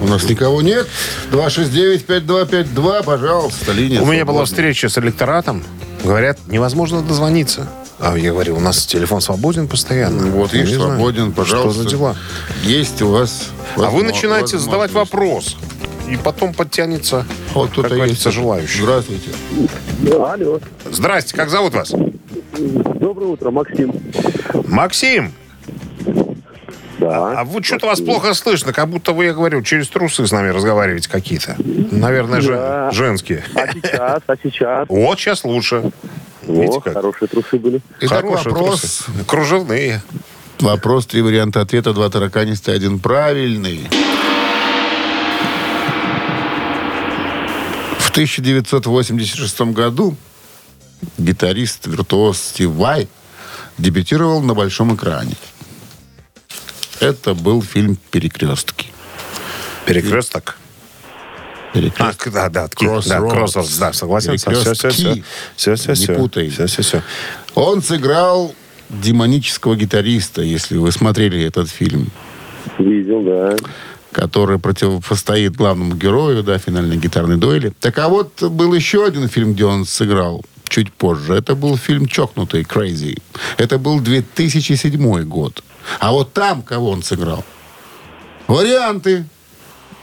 [0.00, 0.86] у нас никого нет.
[1.32, 5.62] 269-5252, пожалуйста, линия У меня была встреча с электоратом.
[6.02, 7.68] Говорят, невозможно дозвониться.
[7.98, 10.26] А я говорю, у нас телефон свободен постоянно.
[10.30, 11.72] Вот, Я видишь, не знаю, свободен, пожалуйста.
[11.72, 12.16] Что за дела?
[12.62, 15.56] Есть у вас А вы начинаете задавать вопрос.
[16.08, 18.38] И потом подтянется, Вот говорится, есть.
[18.38, 18.82] желающий.
[18.82, 19.30] Здравствуйте.
[20.12, 20.60] Алло.
[20.90, 21.90] Здрасте, как зовут вас?
[21.90, 23.92] Доброе утро, Максим.
[24.68, 25.32] Максим,
[26.98, 27.40] Да.
[27.40, 30.48] а вот что-то вас плохо слышно, как будто вы, я говорю, через трусы с нами
[30.50, 31.56] разговариваете какие-то.
[31.90, 32.90] Наверное, же- Да.
[32.92, 33.42] женские.
[33.54, 34.86] А сейчас, а сейчас?
[34.88, 35.90] Вот сейчас лучше.
[36.46, 36.92] Видите О, как?
[36.94, 37.80] хорошие трусы были.
[38.00, 38.80] Итак, Хорошие вопрос.
[38.80, 39.24] трусы.
[39.26, 40.02] Кружевные.
[40.60, 43.88] Вопрос, три варианта ответа, два тараканиста, один правильный.
[48.14, 50.16] 1986 году
[51.18, 53.08] гитарист-виртуоз Стив Вай
[53.76, 55.34] дебютировал на большом экране.
[57.00, 58.86] Это был фильм «Перекрестки».
[59.84, 60.56] Перекресток.
[60.62, 62.28] А, «Перекрестки».
[62.28, 63.32] к- да, да, ки- да, Crossroads.
[63.34, 64.36] Crossroads, да, согласен.
[64.38, 65.24] Все, все, все, Перекрестки.
[65.56, 66.48] все, все, Не все, путай.
[66.50, 67.02] все, все, все.
[67.56, 68.54] Он сыграл
[68.90, 72.12] демонического гитариста, если вы смотрели этот фильм.
[72.78, 73.56] Видел, да.
[74.14, 77.72] Который противостоит главному герою, да, финальной гитарной дуэли.
[77.80, 81.34] Так а вот был еще один фильм, где он сыграл чуть позже.
[81.34, 83.20] Это был фильм «Чокнутый», «Crazy».
[83.58, 85.62] Это был 2007 год.
[85.98, 87.44] А вот там кого он сыграл?
[88.46, 89.26] Варианты.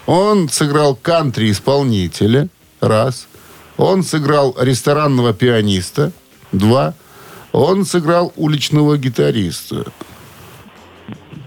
[0.06, 2.50] Он сыграл кантри-исполнителя.
[2.82, 3.28] Раз.
[3.78, 6.12] Он сыграл ресторанного пианиста.
[6.52, 6.94] Два.
[7.54, 9.86] Он сыграл уличного гитариста.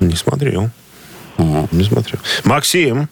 [0.01, 0.71] Не смотрел.
[1.73, 2.21] Не смотрел.
[2.45, 3.09] Максим,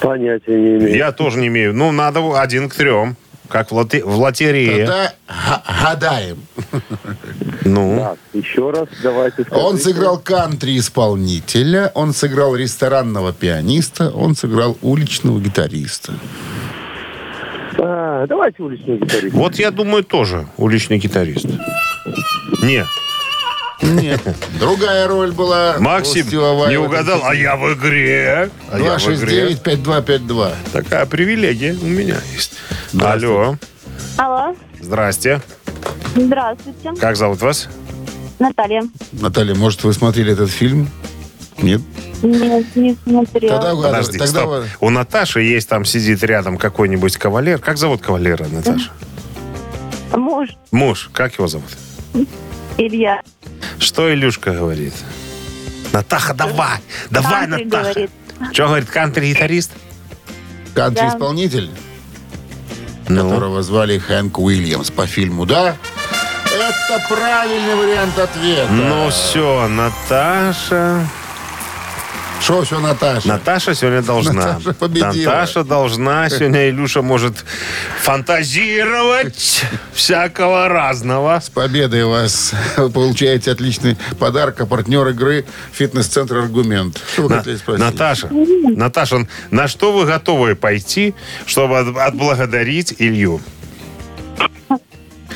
[0.00, 0.96] Понятия не имею.
[0.96, 1.74] я тоже не имею.
[1.74, 3.16] Ну, надо один к трем.
[3.48, 4.86] Как в, лоте- в лотерее.
[4.86, 6.38] Тогда га- гадаем.
[7.66, 9.84] Ну, Так, еще раз давайте Он скажите.
[9.84, 16.14] сыграл кантри-исполнителя, он сыграл ресторанного пианиста, он сыграл уличного гитариста.
[17.78, 19.34] А, давайте уличный гитарист.
[19.34, 21.46] вот я думаю тоже уличный гитарист.
[22.62, 22.86] Нет,
[23.82, 24.20] Нет.
[24.58, 25.76] Другая роль была.
[25.78, 28.50] Максим не угадал, а я в игре.
[28.70, 29.52] А я в игре.
[29.54, 30.52] 269-5252.
[30.72, 32.52] Такая привилегия у меня есть.
[33.00, 33.56] Алло,
[34.16, 35.40] Алло, здрасте.
[36.14, 36.92] здравствуйте.
[37.00, 37.68] Как зовут вас?
[38.38, 38.82] Наталья.
[39.12, 40.88] Наталья, может, вы смотрели этот фильм?
[41.58, 41.80] Нет?
[42.22, 43.60] Нет, не смотрела.
[43.60, 44.48] Тогда, Подожди, тогда стоп.
[44.48, 47.58] вы- У Наташи есть там, сидит рядом какой-нибудь кавалер.
[47.58, 48.90] Как зовут кавалера, Наташа?
[50.12, 51.68] Муж Муж, как его зовут?
[52.78, 53.20] Илья.
[53.78, 54.94] Что Илюшка говорит?
[55.92, 56.78] Натаха, давай!
[57.10, 57.82] Давай, Кантри Натаха!
[57.92, 58.10] говорит.
[58.52, 59.70] Что говорит, кантри-гитарист?
[60.74, 61.70] кантри-исполнитель,
[63.08, 65.76] Ну, которого звали Хэнк Уильямс по фильму, да?
[66.46, 68.72] Это правильный вариант ответа.
[68.72, 71.06] ну все, Наташа...
[72.44, 73.26] Что все, Наташа?
[73.26, 74.32] Наташа сегодня должна.
[74.34, 75.30] Наташа победила.
[75.30, 76.28] Наташа должна.
[76.28, 77.42] Сегодня Илюша может
[78.02, 81.40] фантазировать всякого разного.
[81.42, 82.52] С победой вас.
[82.76, 87.00] Вы получаете отличный подарок, а партнер игры «Фитнес-центр Аргумент».
[87.14, 87.80] Что вы На- хотели спросить?
[87.82, 91.14] Наташа, Наташа, на что вы готовы пойти,
[91.46, 93.40] чтобы от- отблагодарить Илью?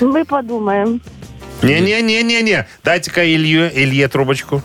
[0.03, 1.01] Мы подумаем.
[1.63, 2.69] Не-не-не-не-не.
[2.85, 4.63] Дайте-ка Илью, Илье трубочку.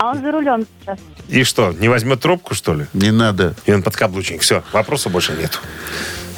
[0.00, 0.98] А он за рулем сейчас.
[1.28, 2.86] И что, не возьмет трубку, что ли?
[2.94, 3.54] Не надо.
[3.66, 4.40] И он подкаблучник.
[4.40, 5.60] Все, вопроса больше нет.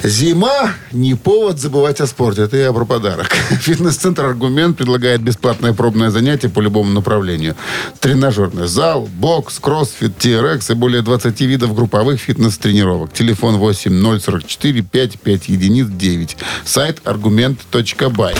[0.03, 2.43] Зима не повод забывать о спорте.
[2.43, 3.31] Это я про подарок.
[3.61, 7.55] Фитнес-центр «Аргумент» предлагает бесплатное пробное занятие по любому направлению.
[7.99, 13.13] Тренажерный зал, бокс, кроссфит, TRX и более 20 видов групповых фитнес-тренировок.
[13.13, 16.37] Телефон 8044 55 единиц 9.
[16.65, 18.35] Сайт аргумент.бай.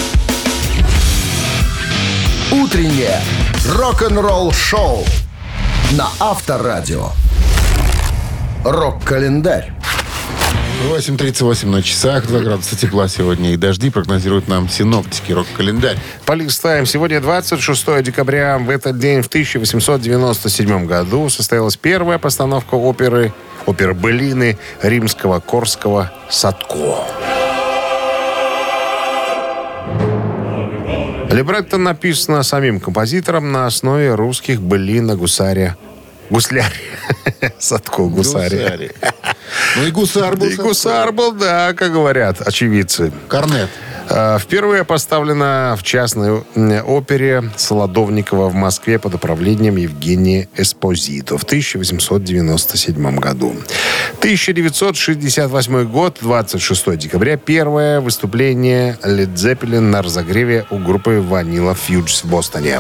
[2.52, 3.22] Утреннее
[3.68, 5.06] рок-н-ролл-шоу
[5.92, 7.10] на Авторадио.
[8.64, 9.74] Рок-календарь.
[10.90, 15.32] 8.38 на часах, 2 градуса тепла сегодня и дожди прогнозируют нам синоптики.
[15.32, 15.98] Рок-календарь.
[16.26, 16.86] Полистаем.
[16.86, 18.58] Сегодня 26 декабря.
[18.58, 23.34] В этот день, в 1897 году, состоялась первая постановка оперы,
[23.66, 27.06] оперы Беллины римского Корского «Садко».
[31.32, 35.78] Либретто написано самим композитором на основе русских былин о гусаре.
[36.30, 36.74] Гуслярь.
[37.60, 38.04] Садко.
[38.04, 38.92] Гусари.
[39.78, 40.48] Ну и гусар был.
[40.48, 43.12] И гусар был, да, как говорят очевидцы.
[43.30, 43.70] Корнет.
[44.12, 46.42] Э, Впервые поставлена в частной
[46.82, 53.56] опере Солодовникова в Москве под управлением Евгения Эспозито в 1897 году.
[54.18, 62.26] 1968 год, 26 декабря, первое выступление Led Zeppelin на разогреве у группы Vanilla Fudge в
[62.26, 62.80] Бостоне.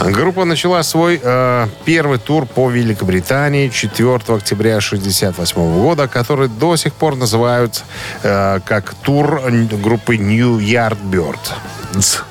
[0.00, 6.94] Группа начала свой э, первый тур по Великобритании 4 октября 1968 года, который до сих
[6.94, 7.84] пор называют
[8.22, 9.42] э, как тур
[9.82, 12.22] группы New Yardbirds.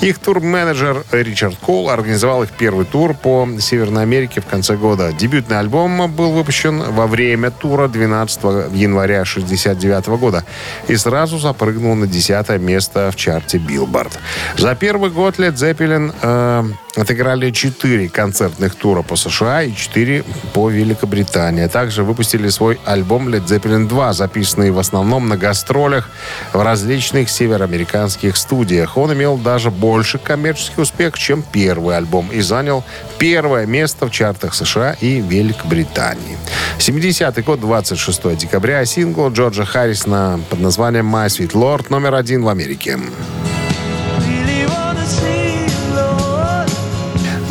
[0.00, 5.12] Их турменеджер Ричард Кол организовал их первый тур по Северной Америке в конце года.
[5.12, 10.44] Дебютный альбом был выпущен во время тура 12 января 1969 года
[10.86, 14.18] и сразу запрыгнул на 10 место в чарте Билборд.
[14.58, 16.64] За первый год Led Zeppelin э,
[16.96, 21.66] отыграли 4 концертных тура по США и 4 по Великобритании.
[21.66, 26.10] Также выпустили свой альбом Led Zeppelin 2, записанный в основном на гастролях
[26.52, 28.96] в различных североамериканских студиях.
[28.96, 32.84] Он имел даже больше коммерческий успех, чем первый альбом и занял
[33.18, 36.38] первое место в чартах США и Великобритании.
[36.78, 42.48] 70-й год, 26 декабря, сингл Джорджа Харрисона под названием «My Sweet Lord» номер один в
[42.48, 42.98] Америке.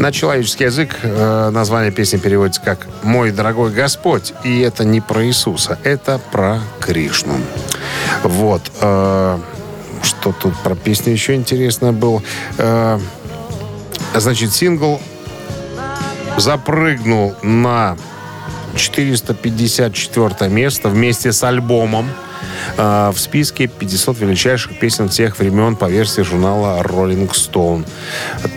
[0.06, 4.36] На человеческий язык э, название песни переводится как «Мой дорогой Господь».
[4.44, 7.38] И это не про Иисуса, это про Кришну.
[8.22, 8.62] Вот.
[8.82, 9.40] э,
[10.04, 12.22] что тут про песню еще интересно было?
[12.60, 13.00] Э,
[14.14, 15.02] значит, сингл
[16.38, 17.98] запрыгнул на
[18.76, 22.12] 454 место вместе с альбомом.
[22.78, 27.86] Э, в списке 500 величайших песен всех времен по версии журнала Rolling Stone.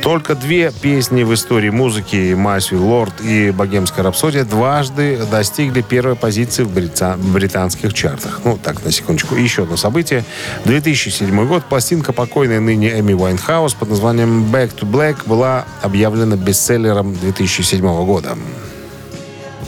[0.03, 6.62] Только две песни в истории музыки «Майсви Лорд» и «Богемская рапсодия» дважды достигли первой позиции
[6.62, 8.40] в брита- британских чартах.
[8.44, 9.37] Ну, так, на секундочку.
[9.37, 10.25] И еще одно событие.
[10.64, 11.64] 2007 год.
[11.64, 18.37] Пластинка покойной ныне Эми Уайнхаус под названием «Back to Black» была объявлена бестселлером 2007 года.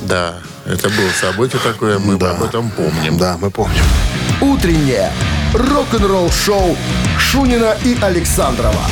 [0.02, 0.34] Да,
[0.66, 2.32] это было событие такое, мы Да.
[2.32, 3.18] об этом помним.
[3.18, 3.82] Да, мы помним.
[4.40, 5.10] Утреннее
[5.52, 6.74] рок-н-ролл-шоу
[7.18, 8.86] Шунина и Александрова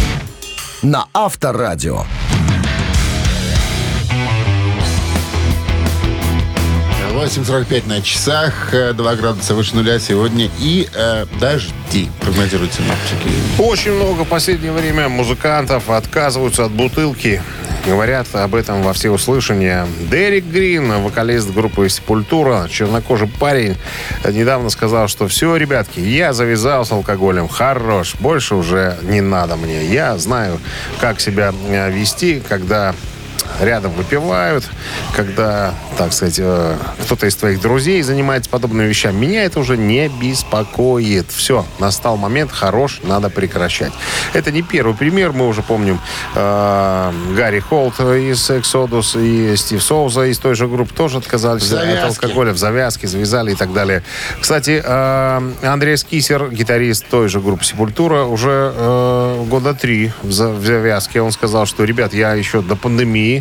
[0.82, 2.04] на Авторадио.
[7.14, 13.32] 8.45 на часах, э, 2 градуса выше нуля сегодня и э, дожди, прогнозируют синоптики.
[13.58, 17.42] Очень много в последнее время музыкантов отказываются от бутылки.
[17.86, 19.86] Говорят об этом во всеуслышание.
[20.10, 23.76] Дерек Грин, вокалист группы «Сепультура», чернокожий парень,
[24.24, 27.48] недавно сказал, что все, ребятки, я завязал с алкоголем.
[27.48, 29.86] Хорош, больше уже не надо мне.
[29.86, 30.60] Я знаю,
[31.00, 32.94] как себя э, вести, когда
[33.60, 34.64] рядом выпивают,
[35.14, 39.26] когда, так сказать, э, кто-то из твоих друзей занимается подобными вещами.
[39.26, 41.26] Меня это уже не беспокоит.
[41.30, 43.92] Все, настал момент, хорош, надо прекращать.
[44.32, 46.00] Это не первый пример, мы уже помним
[46.34, 51.66] э, Гарри Холт из Exodus и Стив Соуза из той же группы тоже отказались В
[51.66, 51.98] завязке.
[51.98, 54.02] от алкоголя, в завязке, завязали и так далее.
[54.40, 61.20] Кстати, э, Андрей Скисер, гитарист той же группы Сепультура, уже э, года три в завязке.
[61.20, 63.37] Он сказал, что, ребят, я еще до пандемии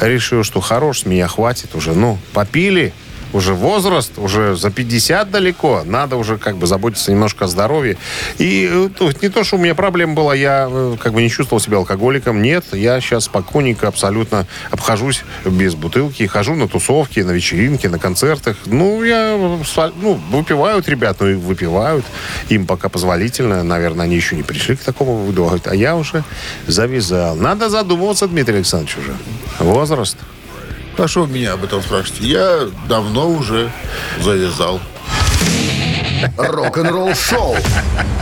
[0.00, 1.92] решил, что хорош, с меня хватит уже.
[1.92, 2.92] Ну, попили,
[3.32, 7.96] уже возраст, уже за 50 далеко, надо уже как бы заботиться немножко о здоровье.
[8.38, 11.60] И ну, не то, что у меня проблема была, я э, как бы не чувствовал
[11.60, 17.86] себя алкоголиком, нет, я сейчас спокойненько абсолютно обхожусь без бутылки, хожу на тусовки, на вечеринки,
[17.86, 18.56] на концертах.
[18.66, 22.04] Ну, я, ну, выпивают ребят, ну, и выпивают,
[22.48, 26.24] им пока позволительно, наверное, они еще не пришли к такому выводу, Говорят, а я уже
[26.66, 27.36] завязал.
[27.36, 29.14] Надо задумываться, Дмитрий Александрович, уже.
[29.58, 30.16] Возраст.
[31.00, 32.26] А что вы меня об этом спрашиваете?
[32.26, 33.72] Я давно уже
[34.20, 34.82] завязал.
[36.36, 37.56] Рок-н-ролл-шоу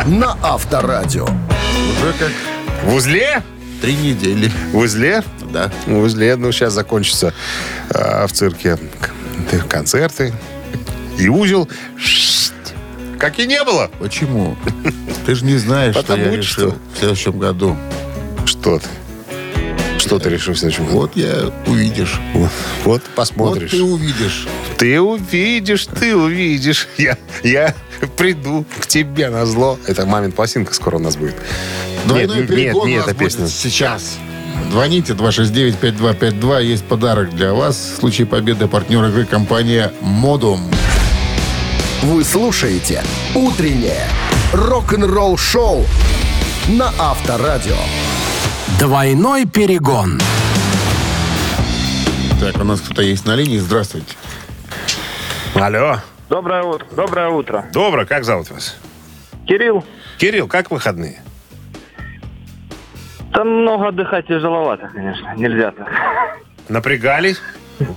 [0.06, 1.24] на Авторадио.
[1.24, 2.30] Уже как
[2.84, 3.42] В узле?
[3.82, 4.48] три недели.
[4.72, 5.24] В узле?
[5.52, 5.72] Да.
[5.86, 7.34] В узле, ну, сейчас закончится
[7.90, 8.78] э, в цирке
[9.68, 10.32] концерты.
[11.18, 11.68] И узел,
[13.18, 13.90] как и не было.
[13.98, 14.56] Почему?
[15.26, 16.78] Ты же не знаешь, что я решил что.
[16.94, 17.76] в следующем году.
[18.46, 18.86] Что ты?
[20.08, 21.00] Что ты решил в следующем году?
[21.00, 22.18] Вот я увидишь.
[22.32, 22.50] Вот,
[22.84, 23.72] вот Вот посмотришь.
[23.72, 24.48] ты увидишь.
[24.78, 26.88] Ты увидишь, ты увидишь.
[26.96, 27.74] Я, я
[28.16, 29.78] приду к тебе на зло.
[29.86, 31.36] Это мамин пластинка скоро у нас будет.
[32.06, 33.48] Двойной нет, нет, нас эта песня.
[33.48, 34.16] сейчас.
[34.70, 36.64] Звоните 269-5252.
[36.64, 37.76] Есть подарок для вас.
[37.76, 40.70] В случае победы партнер игры компания «Модум».
[42.02, 43.02] Вы слушаете
[43.34, 44.06] «Утреннее
[44.54, 45.84] рок-н-ролл-шоу»
[46.68, 47.76] на Авторадио.
[48.78, 50.20] Двойной перегон.
[52.40, 53.58] Так, у нас кто-то есть на линии.
[53.58, 54.14] Здравствуйте.
[55.54, 55.96] Алло.
[56.28, 56.86] Доброе утро.
[56.92, 57.64] Доброе утро.
[57.72, 58.76] Добро, как зовут вас?
[59.46, 59.84] Кирилл,
[60.18, 61.20] Кирилл, как выходные?
[63.32, 65.32] там много отдыхать тяжеловато, конечно.
[65.36, 65.88] Нельзя так.
[66.68, 67.40] Напрягались?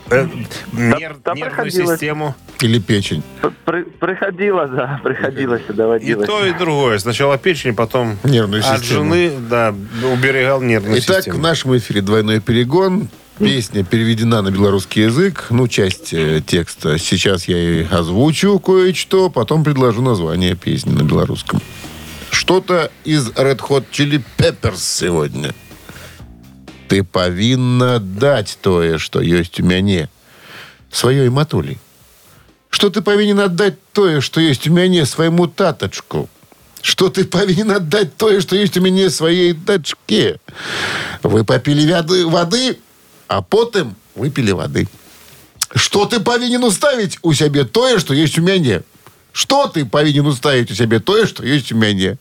[0.09, 0.27] Э,
[0.73, 2.35] нер- да нервную систему?
[2.61, 3.23] Или печень.
[3.65, 6.27] При- приходилось, да, приходилось, И доводилось.
[6.27, 6.99] то, и другое.
[6.99, 9.03] Сначала печень, потом Нервную от систему.
[9.05, 9.73] жены, да,
[10.13, 11.37] уберегал нервную Итак, систему.
[11.39, 13.09] в нашем эфире «Двойной перегон».
[13.39, 15.47] Песня переведена на белорусский язык.
[15.49, 16.99] Ну, часть э, текста.
[16.99, 21.59] Сейчас я и озвучу кое-что, потом предложу название песни на белорусском.
[22.29, 25.55] Что-то из Red Hot Chili Peppers сегодня.
[26.91, 30.09] Ты повинна дать тое, что есть у мяне.
[30.91, 31.77] Своей матулі.
[32.69, 36.27] Что ты повинен отдать тое, что есть у мяне, своему таточку.
[36.81, 40.37] Что ты повинен отдать тое, что есть у мяне, своей дочке.
[41.23, 41.89] Вы попили
[42.25, 42.77] воды,
[43.29, 44.89] а потом выпили воды.
[45.73, 48.81] Что ты повинен уставить у себе тое, что есть у мяне?
[49.31, 52.17] Что ты повинен уставить у себе тое, что есть у мяне?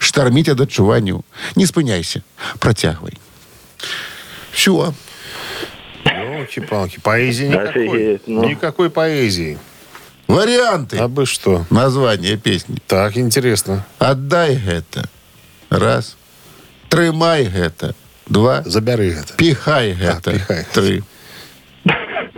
[0.00, 1.22] Штормить ад адчуванню.
[1.56, 2.22] Не спыняйся.
[2.58, 3.18] Протягивай.
[4.54, 4.94] Все.
[6.04, 8.20] Елки-палки, поэзии никакой.
[8.26, 8.44] Ну.
[8.44, 9.58] Никакой поэзии.
[10.28, 10.98] Варианты.
[10.98, 11.64] А бы что?
[11.70, 12.76] Название песни.
[12.86, 13.84] Так, интересно.
[13.98, 15.08] Отдай гэта.
[15.70, 16.16] Раз.
[16.88, 17.94] Трымай гэта.
[18.26, 18.62] Два.
[18.64, 19.34] Забяры это.
[19.34, 20.32] Пихай гэта.
[20.32, 20.66] пихай.
[20.72, 21.02] Три.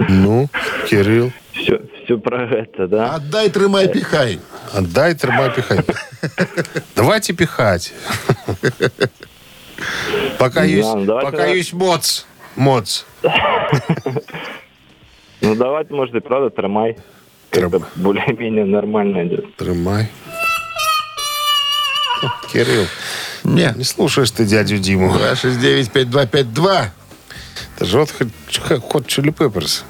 [0.08, 0.48] Ну,
[0.88, 3.14] Кирилл, Все, все про это, да?
[3.14, 4.40] Отдай, трымай, пихай.
[4.72, 5.80] отдай, трыма, пихай.
[6.94, 7.92] Давайте пихать.
[10.38, 11.48] Пока Да, есть, ну пока так.
[11.50, 12.24] есть моц.
[12.56, 13.04] Моц.
[15.42, 16.96] Ну, давайте, может, и правда, тримай.
[17.52, 19.54] Это более-менее нормально идет.
[19.56, 20.08] Тримай.
[22.22, 22.86] О, Кирилл,
[23.44, 23.72] Не.
[23.76, 25.14] не слушаешь ты дядю Диму.
[25.14, 26.88] 269-5252.
[27.76, 29.84] Это же вот хоть, хоть Чили Пепперс.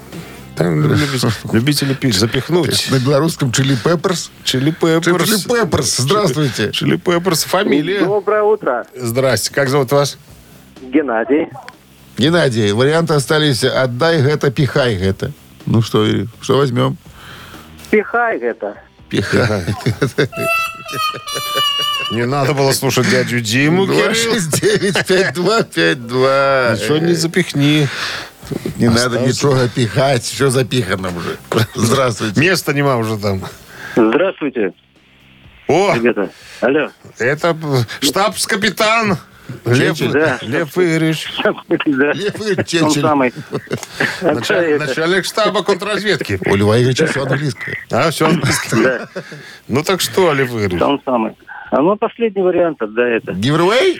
[0.57, 0.83] Там
[1.53, 2.89] любители пить, запихнуть.
[2.89, 4.31] На белорусском Чили Пепперс.
[4.43, 5.27] Чили Пепперс.
[5.27, 5.97] Чили Пепперс.
[5.97, 6.71] Здравствуйте.
[6.71, 7.43] Чили Пепперс.
[7.43, 8.03] Фамилия.
[8.03, 8.87] Доброе утро.
[8.95, 9.53] Здрасте.
[9.53, 10.17] Как зовут вас?
[10.81, 11.47] Геннадий.
[12.17, 15.31] Геннадий, варианты остались «отдай гэта, пихай гэта».
[15.67, 16.03] Ну что,
[16.41, 16.97] что возьмем?
[17.91, 18.75] Пихай это.
[19.09, 19.63] Пихай.
[22.11, 24.11] Не надо было слушать дядю Диму, Кирилл.
[24.11, 26.73] 269-5252.
[26.73, 27.87] Ничего не запихни.
[28.77, 30.23] Не надо ничего пихать.
[30.23, 31.37] Все запихано уже.
[31.75, 32.39] Здравствуйте.
[32.39, 33.41] Места нема уже там.
[33.95, 34.73] Здравствуйте,
[35.67, 36.29] О, ребята.
[36.61, 36.89] Алло.
[37.17, 37.55] это
[38.01, 39.17] штабс-капитан.
[39.65, 40.37] Лев, Да.
[40.41, 41.33] Лев Игоревич.
[41.41, 41.51] Да.
[42.11, 43.33] Лев Игоревич Он самый.
[44.21, 46.37] Началь- начальник штаба контрразведки.
[46.49, 47.77] У Льва Игоревича все английское.
[47.89, 48.29] А, все.
[48.73, 49.07] Да,
[49.69, 50.81] Ну так что, Лев Игоревич?
[50.81, 51.31] он самый.
[51.71, 53.31] А ну, последний вариант, да, это.
[53.31, 53.99] Giveaway?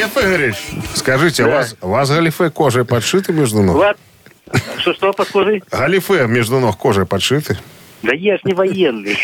[0.00, 0.56] Лев Игоревич,
[0.94, 3.76] скажите, у вас, у вас галифе кожей подшиты между ног?
[3.76, 3.98] Вот.
[4.78, 5.62] Что-что, подскажи?
[5.70, 7.58] Галифе между ног кожей подшиты?
[8.02, 9.18] Да я ж не военный.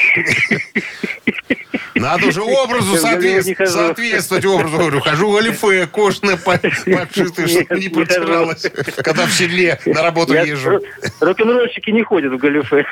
[1.97, 4.77] Надо уже образу соответствовать, соответствовать образу.
[4.79, 8.63] Говорю, хожу галифе, кожаное по- подшитое, чтобы не протиралось,
[9.03, 10.71] когда в седле на работу езжу.
[10.77, 10.83] ро-
[11.21, 12.85] Рок-н-ролльщики не ходят в галифе.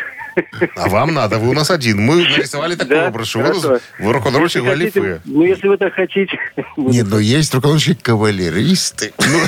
[0.75, 2.01] А вам надо, вы у нас один.
[2.01, 3.81] Мы нарисовали такой Да, образ, что вы, хорошо.
[4.01, 5.21] вы рок-н-ролльщик галифе.
[5.25, 6.37] Ну, если вы так хотите.
[6.77, 9.13] Нет, но есть руководящие кавалеристы.
[9.19, 9.39] Ну,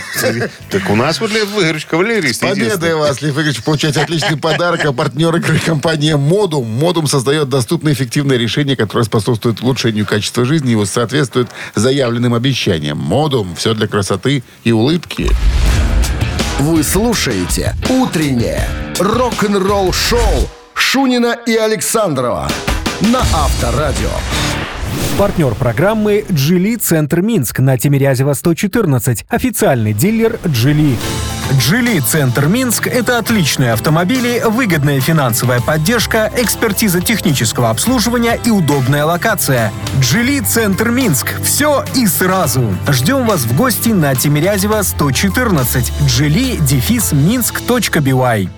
[0.71, 2.43] так у нас вот Лев Игоревич кавалерист.
[2.45, 2.95] Единственный.
[2.95, 4.85] вас, Лев Игоревич, получаете отличный подарок.
[4.85, 6.65] А партнер игры компания «Модум».
[6.67, 9.03] «Модум» создает доступное и эффективное решение, которое
[9.47, 12.99] способствует улучшению качества жизни и соответствует заявленным обещаниям.
[12.99, 15.31] «Модум»– все для красоты и улыбки.
[16.59, 18.67] Вы слушаете «Утреннее
[18.99, 22.49] рок-н-ролл-шоу» Шунина и Александрова
[23.01, 24.11] на Авторадио.
[25.19, 29.27] Партнер программы «Джили Центр Минск» на Тимирязева 114.
[29.29, 30.97] Официальный дилер «Джили».
[31.53, 39.73] «Джили Центр Минск»— это отличные автомобили, выгодная финансовая поддержка, экспертиза технического обслуживания и удобная локация.
[40.01, 42.77] «Джили Центр Минск»— все и сразу.
[42.89, 45.93] Ждем вас в гости на Тимирязева 114.
[46.07, 48.49] «Джили» дефис минск.бивай.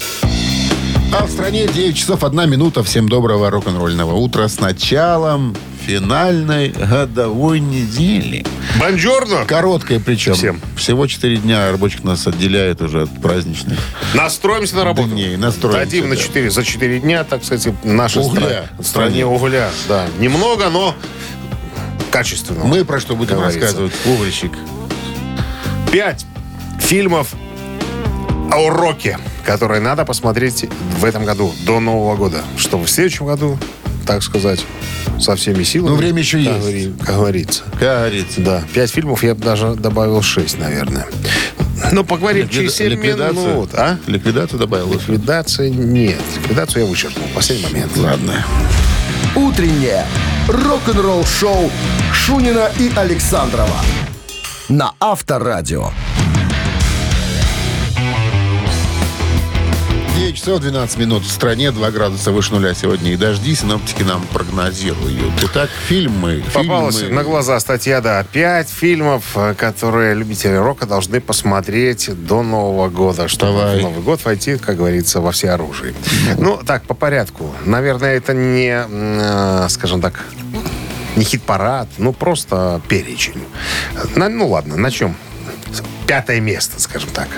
[1.13, 2.83] А в стране 9 часов 1 минута.
[2.83, 5.55] Всем доброго рок-н-ролльного утра с началом
[5.89, 8.45] финальной годовой недели.
[8.79, 9.47] Бонжорно.
[9.47, 10.35] Короткая причем.
[10.35, 10.61] Всем.
[10.77, 13.79] Всего 4 дня рабочих нас отделяет уже от праздничных.
[14.13, 15.09] Настроимся на работу.
[15.09, 16.21] Дней, настроимся, Дадим на да.
[16.21, 20.07] 4, за 4 дня, так сказать, наша Угля В стране угля, да.
[20.19, 20.95] Немного, но
[22.11, 22.65] качественно.
[22.65, 23.61] Мы про что будем говорится.
[23.61, 23.95] рассказывать?
[24.05, 24.53] Угольщик.
[25.91, 26.27] Пять
[26.81, 27.33] фильмов
[28.53, 30.67] о роке, которые надо посмотреть
[30.99, 32.43] в этом году, до Нового года.
[32.59, 33.59] Чтобы в следующем году,
[34.09, 34.65] так сказать,
[35.21, 35.91] со всеми силами.
[35.91, 36.59] Ну, время еще как есть.
[36.59, 37.63] говори- Как говорится.
[37.73, 38.41] Как говорится.
[38.41, 41.07] Да, пять фильмов я бы даже добавил шесть, наверное.
[41.93, 43.71] Ну, поговорим через 7 минут.
[43.75, 43.99] А?
[44.07, 44.93] Ликвидацию добавил.
[44.95, 46.19] Ликвидация нет.
[46.43, 47.93] Ликвидацию я вычеркнул в последний момент.
[47.97, 48.45] Ладно.
[49.37, 50.07] «Утреннее
[50.49, 51.71] рок-н-ролл-шоу»
[52.15, 53.77] Шунина и Александрова
[54.71, 55.91] на Авторадио.
[60.19, 63.55] 9 часов 12 минут в стране, 2 градуса выше нуля сегодня и дожди.
[63.55, 65.33] Синоптики нам прогнозируют.
[65.45, 66.43] Итак, фильмы.
[66.53, 67.15] Попалась фильмы.
[67.15, 68.25] на глаза статья, да.
[68.25, 73.79] Пять фильмов, э, которые любители рока должны посмотреть до Нового года, чтобы Давай.
[73.79, 75.95] в Новый год войти, как говорится, во все оружие.
[76.37, 77.55] Ну, так, по порядку.
[77.65, 80.25] Наверное, это не, э, скажем так,
[81.15, 83.41] не хит-парад, ну, просто перечень.
[84.17, 85.17] На- ну, ладно, на чем?
[86.09, 87.29] Пятое место, скажем так.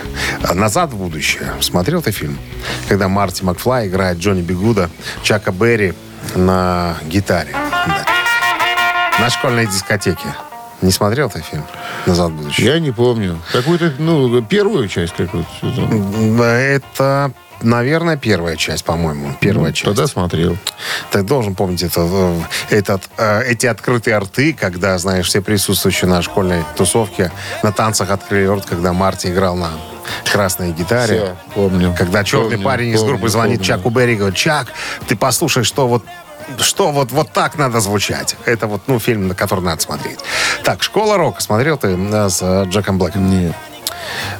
[0.55, 1.53] «Назад в будущее».
[1.61, 2.39] Смотрел ты фильм?
[2.89, 4.89] Когда Марти Макфлай играет Джонни Бигуда,
[5.25, 5.93] Чака Берри
[6.37, 7.51] на гитаре.
[7.53, 8.07] Да.
[9.19, 10.37] На школьной дискотеке.
[10.83, 11.65] Не смотрел ты фильм
[12.07, 12.69] «Назад в будущее»?
[12.69, 13.41] Я не помню.
[13.53, 15.51] Какую-то, ну, первую часть какую-то.
[16.39, 17.33] Да, Это,
[17.63, 19.35] наверное, первая часть, по-моему.
[19.41, 19.85] Первая часть.
[19.85, 20.57] Тогда смотрел.
[21.11, 22.41] Ты должен помнить это, э,
[22.71, 27.31] этот, э, эти открытые рты, когда, знаешь, все присутствующие на школьной тусовке
[27.63, 29.71] на танцах открыли рот, когда Марти играл на
[30.31, 31.17] красной гитаре.
[31.17, 31.95] Всё, помню.
[31.97, 33.67] Когда черный Помню, парень из помню, группы звонит помню.
[33.67, 34.69] Чаку Берри и говорит, Чак,
[35.07, 36.05] ты послушай, что вот
[36.59, 38.37] что вот, вот так надо звучать.
[38.45, 40.19] Это вот, ну, фильм, на который надо смотреть.
[40.65, 41.41] Так, «Школа рока».
[41.41, 43.31] Смотрел ты э, с э, Джеком Блэком?
[43.31, 43.55] Нет.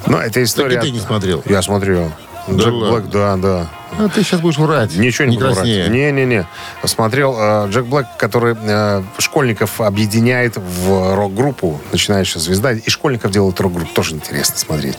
[0.07, 0.81] Ну, это история...
[0.81, 1.43] ты не смотрел?
[1.47, 2.11] Я смотрел.
[2.49, 2.73] Да Джек?
[2.73, 3.71] Блэк, да, да.
[4.05, 4.95] А ты сейчас будешь врать.
[4.97, 5.59] Ничего не, не буду врать.
[5.59, 5.89] краснее.
[5.89, 6.47] Не-не-не.
[6.85, 13.61] Смотрел э, Джек Блэк, который э, школьников объединяет в рок-группу, начинающая звезда, и школьников делает
[13.61, 13.93] рок-группу.
[13.95, 14.99] Тоже интересно смотреть.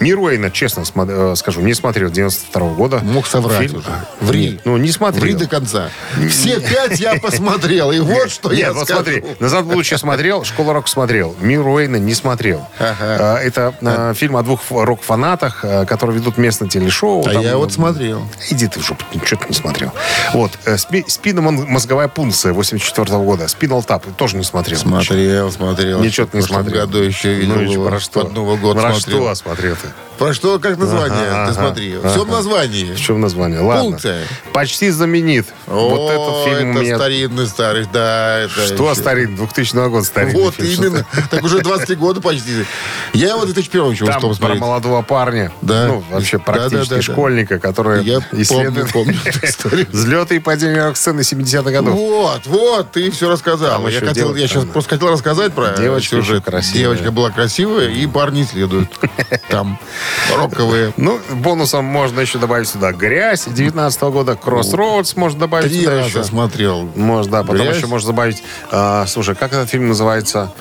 [0.00, 2.98] Мир Уэйна, честно смо- э, скажу, не смотрел 92 года.
[3.02, 3.88] Мог соврать Фильм- уже.
[4.20, 4.60] Ври.
[4.64, 5.22] Ну, не смотрел.
[5.22, 5.88] Ври до конца.
[6.30, 7.90] Все пять я посмотрел.
[7.90, 8.86] И вот что я скажу.
[8.86, 12.66] смотри, «Назад в будущее» смотрел, «Школа рока» смотрел, «Мир Уэйна» не смотрел.
[12.78, 17.24] Э, Это э, фильм о двух рок-фанатах, э, которые ведут местное телешоу.
[17.26, 18.27] А я вот смотрел.
[18.50, 19.92] Иди ты в жопу, ничего ты не смотрел.
[20.32, 24.78] Вот, э, спи- «Спинномозговая пункция» 84 года, «Спинал Тап» тоже не смотрел.
[24.78, 26.00] Смотрел, смотрел.
[26.00, 26.80] Ничего ты не В смотрел.
[26.86, 27.54] году еще видел.
[27.56, 27.88] Ну, было.
[27.90, 28.20] про что?
[28.20, 29.22] Под Новый год Про смотрел.
[29.24, 29.88] что смотрел ты?
[30.18, 31.28] Про что, как название?
[31.30, 31.94] Ага, Ты смотри.
[31.94, 32.08] ага.
[32.10, 32.92] Все в названии.
[32.92, 33.60] В чем название?
[33.60, 33.84] Ладно.
[33.84, 34.24] Пункция.
[34.52, 35.46] Почти знаменит.
[35.66, 36.10] вот О,
[36.44, 36.96] этот фильм это меня...
[36.96, 38.40] старинный старый, да.
[38.40, 39.36] Это Что еще- старинный?
[39.36, 41.06] 2000 год старинный Вот фильм, именно.
[41.30, 42.64] Так уже 23 года почти.
[43.12, 45.86] Я его в 2001 еще Там про молодого парня, Да.
[45.86, 49.86] ну, вообще практически школьника, который Я помню, помню эту историю.
[49.92, 51.94] взлеты и падения рок-сцены 70-х годов.
[51.94, 53.82] Вот, вот, ты все рассказал.
[53.82, 54.72] Там Я, хотел, я сейчас она.
[54.72, 56.44] просто хотел рассказать про Девочка сюжет.
[56.44, 56.78] красивая.
[56.78, 58.88] Девочка была красивая, и парни следуют.
[59.48, 59.78] Там
[60.36, 60.92] роковые.
[60.96, 66.24] Ну, бонусом можно еще добавить сюда «Грязь» 19 года, «Кроссроудс» можно добавить Три сюда еще.
[66.24, 66.88] смотрел.
[66.94, 67.42] Можно, да.
[67.44, 68.42] Потом еще можно добавить...
[68.70, 70.52] а, слушай, как этот фильм называется?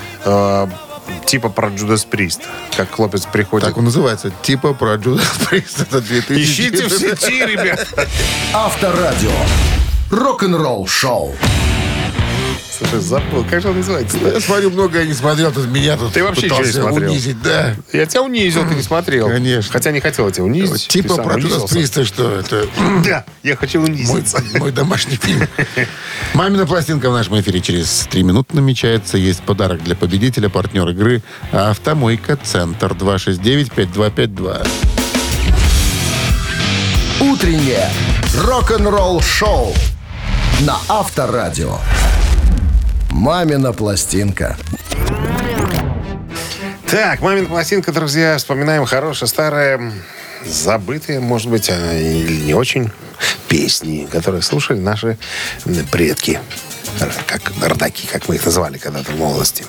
[1.26, 2.42] Типа про Джудас Прист.
[2.76, 3.68] Как хлопец приходит...
[3.68, 4.32] Так он называется.
[4.42, 5.82] Типа про Джудас Прист.
[5.82, 6.42] Это 2000.
[6.42, 7.88] Ищите в сети, ребят.
[8.54, 9.32] Авторадио.
[10.10, 11.36] Рок-н-ролл шоу.
[12.78, 13.44] Слушай, забыл.
[13.50, 14.18] Как же он называется?
[14.18, 17.10] Я смотрю, многое не смотрел, тут меня тут Ты вообще ничего не смотрел?
[17.10, 17.76] унизить, да.
[17.92, 19.28] Я тебя унизил, ты не смотрел.
[19.28, 19.72] Конечно.
[19.74, 20.88] Хотя не хотел тебя унизить.
[20.88, 21.74] Типа про Джудас унизился.
[21.76, 22.68] Приста, что это
[23.06, 24.44] Да, я хочу мой, унизиться.
[24.56, 25.48] мой домашний фильм.
[26.36, 29.18] Мамина пластинка в нашем эфире через три минуты намечается.
[29.18, 34.68] Есть подарок для победителя, партнер игры «Автомойка Центр» 269-5252.
[37.22, 37.90] Утреннее
[38.36, 39.74] рок-н-ролл шоу
[40.62, 41.80] на Авторадио.
[43.10, 44.58] Мамина пластинка.
[46.90, 48.38] Так, «Мамина пластинка», друзья.
[48.38, 49.92] Вспоминаем хорошие, старые,
[50.46, 52.92] забытые, может быть, а, или не очень,
[53.50, 55.18] песни, которые слушали наши
[55.92, 56.40] предки.
[57.28, 59.66] Как родаки, как мы их называли когда-то в молодости.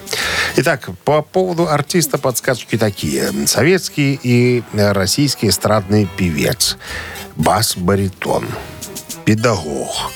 [0.57, 3.30] Итак, по поводу артиста подсказочки такие.
[3.47, 6.78] Советский и российский эстрадный певец.
[7.36, 8.47] Бас-баритон.
[9.24, 10.11] Педагог.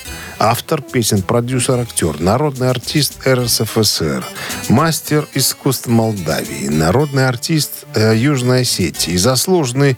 [0.45, 4.24] Автор песен, продюсер, актер, народный артист РСФСР,
[4.68, 9.97] мастер искусств Молдавии, народный артист э, Южной Осетии, заслуженный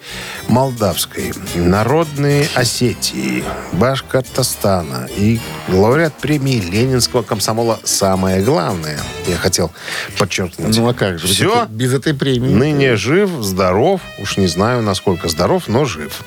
[0.48, 3.42] Молдавской, народные Осетии,
[3.72, 9.00] Башкортостана и лауреат премии Ленинского комсомола «Самое главное».
[9.26, 9.72] Я хотел
[10.18, 10.76] подчеркнуть.
[10.76, 11.26] Ну а как же?
[11.26, 11.64] Все.
[11.70, 12.52] Без этой премии.
[12.52, 14.02] Ныне жив, здоров.
[14.18, 16.22] Уж не знаю, насколько здоров, но жив.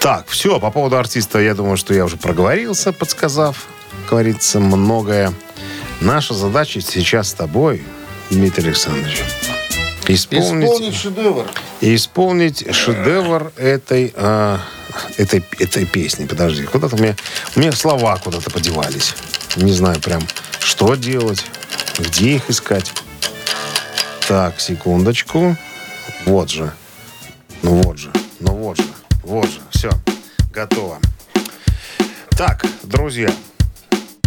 [0.00, 3.66] Так, все, по поводу артиста, я думаю, что я уже проговорился, подсказав,
[4.08, 5.32] говорится, многое.
[6.00, 7.82] Наша задача сейчас с тобой,
[8.30, 9.22] Дмитрий Александрович,
[10.08, 11.46] исполнить, Исполнить шедевр.
[11.80, 14.60] исполнить шедевр этой, а,
[15.18, 16.26] этой, этой песни.
[16.26, 17.14] Подожди, куда-то у меня,
[17.54, 19.14] у меня слова куда-то подевались.
[19.56, 20.26] Не знаю прям,
[20.60, 21.44] что делать,
[21.98, 22.92] где их искать.
[24.26, 25.56] Так, секундочку.
[26.24, 26.72] Вот же.
[27.62, 28.10] Ну вот же.
[28.38, 28.84] Ну вот же.
[29.22, 29.60] Вот же.
[29.70, 29.90] Все.
[30.52, 30.98] Готово.
[32.30, 33.30] Так, друзья.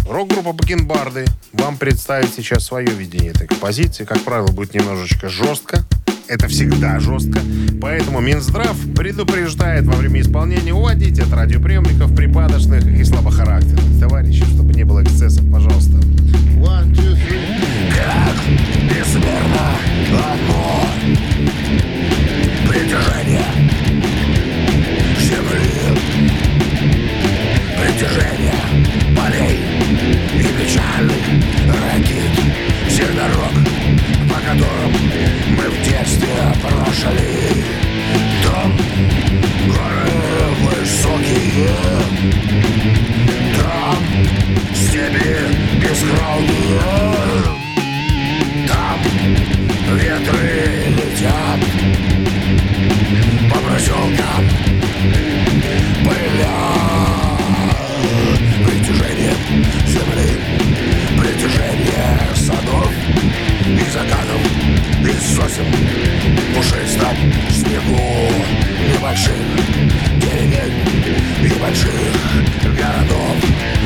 [0.08, 4.04] Рок-группа Бакенбарды вам представит сейчас свое видение этой композиции.
[4.04, 5.84] Как правило, будет немножечко жестко.
[6.28, 7.40] Это всегда жестко.
[7.80, 14.84] Поэтому Минздрав предупреждает во время исполнения уводить от радиоприемников припадочных и слабохарактерных товарищей, чтобы не
[14.84, 15.96] было эксцессов, пожалуйста.
[16.56, 17.44] One, two, three.
[22.68, 23.63] Притяжение
[27.84, 28.54] Притяжение.
[29.14, 29.60] Полей
[30.32, 31.22] И печальных
[31.68, 32.30] ракет
[32.88, 33.14] Всех
[34.26, 34.92] по которым
[35.50, 37.62] мы в детстве прошли.
[38.42, 38.72] Там
[39.66, 40.10] горы
[40.62, 41.76] высокие.
[43.58, 43.98] Там
[44.74, 45.36] степи
[45.78, 46.80] бескровные
[48.66, 48.98] Там
[49.94, 50.54] ветры
[50.88, 51.60] летят
[53.50, 55.43] по проселкам
[65.54, 65.66] И сосен
[66.54, 67.16] Пушистом
[67.50, 68.00] снегу
[68.92, 69.34] Небольших
[70.18, 70.82] деревень
[71.42, 71.90] И больших
[72.76, 73.36] городов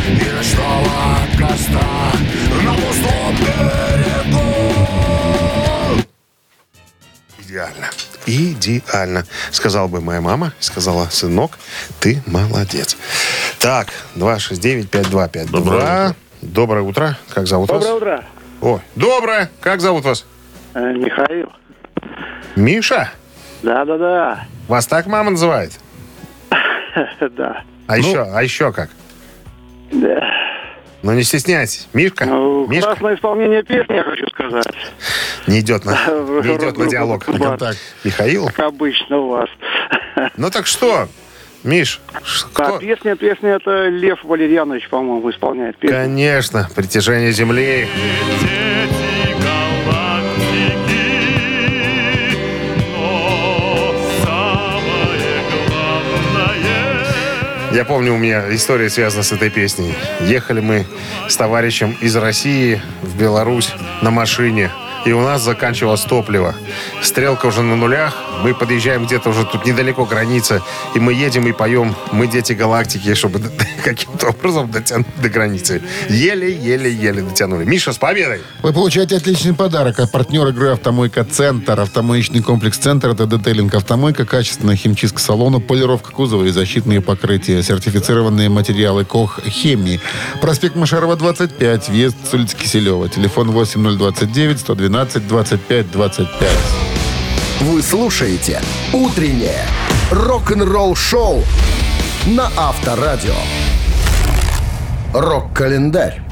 [0.08, 2.12] И ночного костра
[2.64, 4.48] На пустом берегу
[7.38, 7.90] Идеально.
[8.26, 9.24] идеально.
[9.50, 11.58] Сказала бы моя мама, сказала, сынок,
[11.98, 12.96] ты молодец.
[13.58, 15.46] Так, 269-5252.
[15.50, 17.18] Доброе Доброе утро.
[17.30, 17.96] Как зовут Доброе вас?
[17.96, 18.24] утро.
[18.60, 19.50] Ой, доброе.
[19.60, 20.24] Как зовут вас?
[20.78, 21.52] Э, Михаил.
[22.54, 23.10] Миша?
[23.62, 24.44] Да-да-да.
[24.68, 25.72] Вас так мама называет?
[27.36, 27.62] Да.
[27.86, 28.90] А еще, а еще как?
[29.92, 30.20] Да.
[31.02, 31.88] Ну не стесняйтесь.
[31.92, 32.26] Мишка?
[32.26, 32.90] Ну, Мишка?
[32.90, 34.66] классное исполнение песни, я хочу сказать.
[35.46, 35.92] Не идет на,
[36.42, 37.24] не идет на диалог.
[37.26, 37.38] «Бар».
[37.50, 37.78] Контакт.
[38.04, 38.46] Михаил?
[38.46, 39.48] Как обычно у вас.
[40.36, 41.08] Ну так что?
[41.64, 42.78] Миш, ш- А кто?
[42.78, 45.96] песня, песня это Лев Валерьянович, по-моему, исполняет песню.
[45.96, 47.88] Конечно, притяжение Земли.
[57.78, 59.94] Я помню, у меня история связана с этой песней.
[60.22, 60.84] Ехали мы
[61.28, 63.72] с товарищем из России в Беларусь
[64.02, 64.72] на машине.
[65.04, 66.54] И у нас заканчивалось топливо.
[67.02, 68.14] Стрелка уже на нулях.
[68.42, 70.62] Мы подъезжаем где-то уже тут недалеко граница.
[70.94, 73.40] И мы едем и поем «Мы дети галактики», чтобы
[73.84, 75.82] каким-то образом дотянуть до границы.
[76.08, 77.64] Еле-еле-еле дотянули.
[77.64, 78.40] Миша, с победой!
[78.62, 81.80] Вы получаете отличный подарок от партнера игры «Автомойка Центр».
[81.80, 88.48] Автомоечный комплекс «Центр»— это детейлинг «Автомойка», качественная химчистка салона, полировка кузова и защитные покрытия, сертифицированные
[88.48, 90.00] материалы КОХ «Хемии».
[90.40, 93.08] Проспект Машарова, 25, въезд с улицы Киселева.
[93.08, 96.50] Телефон 8029 112 25 25.
[97.60, 98.62] Вы слушаете
[98.94, 99.66] «Утреннее
[100.10, 101.44] рок-н-ролл-шоу»
[102.26, 103.34] на Авторадио.
[105.12, 106.22] Рок-календарь.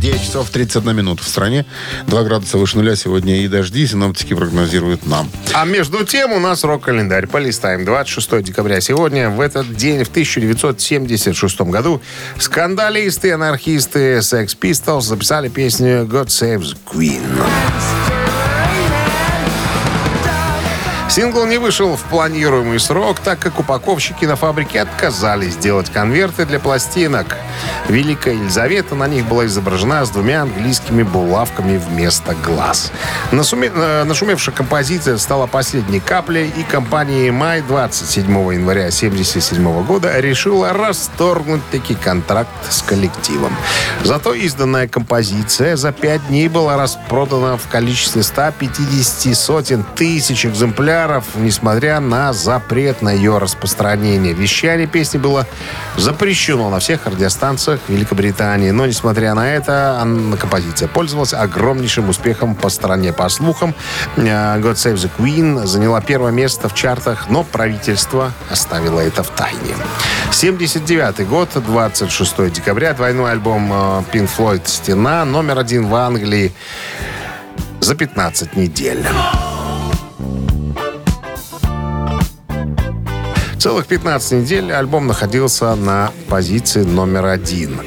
[0.00, 1.64] 9 часов 31 минут в стране.
[2.06, 3.86] 2 градуса выше нуля сегодня и дожди.
[3.86, 5.30] Синоптики прогнозируют нам.
[5.54, 7.26] А между тем у нас рок-календарь.
[7.26, 7.84] Полистаем.
[7.84, 9.30] 26 декабря сегодня.
[9.30, 12.00] В этот день, в 1976 году,
[12.38, 17.22] скандалисты анархисты Sex Pistols записали песню «God Saves Queen».
[21.14, 26.58] Сингл не вышел в планируемый срок, так как упаковщики на фабрике отказались делать конверты для
[26.58, 27.36] пластинок.
[27.90, 32.90] Великая Елизавета на них была изображена с двумя английскими булавками вместо глаз.
[33.30, 40.72] Насуме- э, Нашумевшая композиция стала последней каплей, и компания EMI 27 января 1977 года решила
[40.72, 43.54] расторгнуть таки контракт с коллективом.
[44.02, 51.01] Зато изданная композиция за пять дней была распродана в количестве 150 сотен тысяч экземпляров,
[51.36, 54.32] несмотря на запрет на ее распространение.
[54.32, 55.46] Вещание песни было
[55.96, 58.70] запрещено на всех радиостанциях Великобритании.
[58.70, 60.06] Но, несмотря на это,
[60.38, 63.12] композиция пользовалась огромнейшим успехом по стране.
[63.12, 63.74] По слухам,
[64.16, 69.30] э, God Save the Queen заняла первое место в чартах, но правительство оставило это в
[69.30, 69.74] тайне.
[70.30, 76.52] 79 год, 26 декабря, двойной альбом э, Pink Floyd «Стена», номер один в Англии
[77.80, 79.04] за 15 недель.
[83.62, 87.80] Целых 15 недель альбом находился на позиции номер один.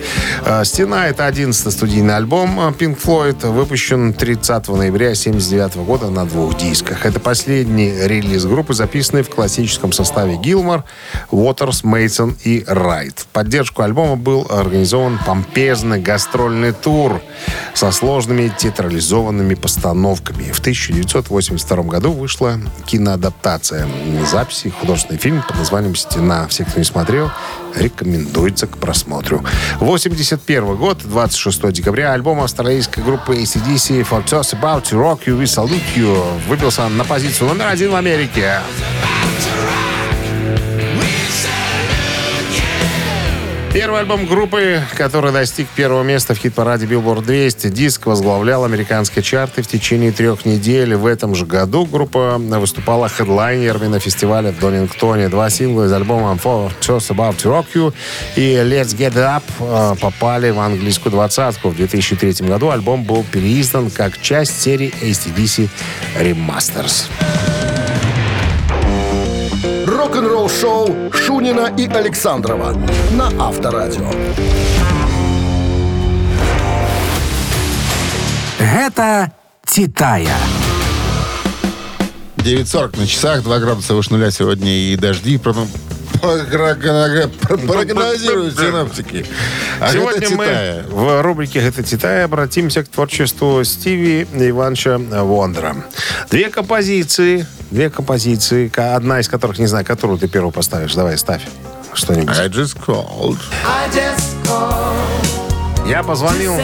[0.46, 6.26] Э, «Стена»— это 11 студийный альбом э, Pink Floyd, выпущен 30 ноября 1979 года на
[6.26, 7.06] двух дисках.
[7.06, 10.86] Это последний релиз группы, записанный в классическом составе Гилмор,
[11.30, 13.20] Уотерс, Мейсон и Райт.
[13.20, 17.22] В поддержку альбома был организован помпезный гастрольный тур
[17.74, 20.54] со сложными театрализованными постановками.
[20.54, 23.90] В 1982 году вышла киноадаптация
[24.32, 26.48] записи, художественный фильм под названием «Стена».
[26.48, 27.32] Все, кто не смотрел,
[27.76, 29.44] рекомендуется к просмотру.
[29.80, 35.82] 81 год, 26 декабря, альбом австралийской группы ACDC «For About to Rock You, We Salute
[35.96, 38.60] You» выбился на позицию номер один в Америке.
[43.76, 49.64] Первый альбом группы, который достиг первого места в хит-параде Billboard 200, диск возглавлял американские чарты
[49.64, 50.96] в течение трех недель.
[50.96, 55.28] В этом же году группа выступала хедлайнерами на фестивале в Донингтоне.
[55.28, 57.94] Два сингла из альбома For Just About to Rock You
[58.38, 61.68] и Let's Get Up э, попали в английскую двадцатку.
[61.68, 65.68] В 2003 году альбом был переиздан как часть серии ACDC
[66.18, 67.10] Remasters.
[70.16, 72.74] Рок-н-ролл-шоу Шунина и Александрова
[73.12, 74.10] на Авторадио.
[78.58, 79.34] Гэта
[79.66, 80.38] Титая.
[82.38, 85.38] 9.40 на часах, 2 градуса выше нуля сегодня и дожди.
[87.68, 89.26] Прогнозируют синоптики.
[89.80, 95.76] А Сегодня это мы в рубрике «Это Титая» обратимся к творчеству Стиви Ивановича Вондера.
[96.30, 100.94] Две композиции, две композиции, одна из которых, не знаю, которую ты первую поставишь.
[100.96, 101.42] Давай, ставь
[101.94, 102.38] что-нибудь.
[102.38, 103.38] I just called.
[105.88, 106.56] Я позвонил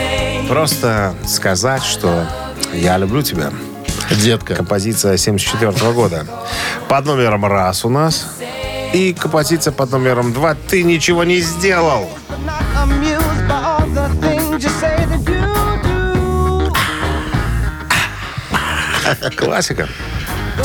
[0.47, 2.25] просто сказать, что
[2.73, 3.51] я люблю тебя.
[4.09, 4.55] Детка.
[4.55, 6.25] Композиция 74 года.
[6.87, 8.27] Под номером раз у нас.
[8.93, 12.09] И композиция под номером два «Ты ничего не сделал».
[19.37, 19.87] Классика.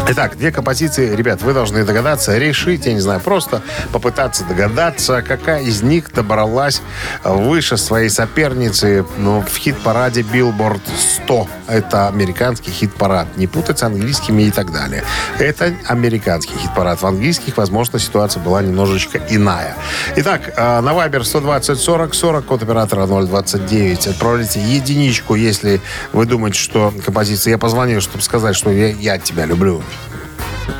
[0.08, 3.62] Итак, две композиции, ребят, вы должны догадаться, решить, я не знаю, просто
[3.92, 6.82] попытаться догадаться, какая из них добралась
[7.24, 10.80] выше своей соперницы ну, в хит-параде Billboard
[11.24, 11.48] 100.
[11.68, 13.36] Это американский хит-парад.
[13.36, 15.02] Не путать с английскими и так далее.
[15.38, 17.02] Это американский хит-парад.
[17.02, 19.74] В английских, возможно, ситуация была немножечко иная.
[20.16, 24.06] Итак, э, на Viber 120 40 40, код оператора 029.
[24.06, 25.80] Отправляйте единичку, если
[26.12, 27.52] вы думаете, что композиция...
[27.52, 29.82] Я позвонил, чтобы сказать, что я, я тебя люблю.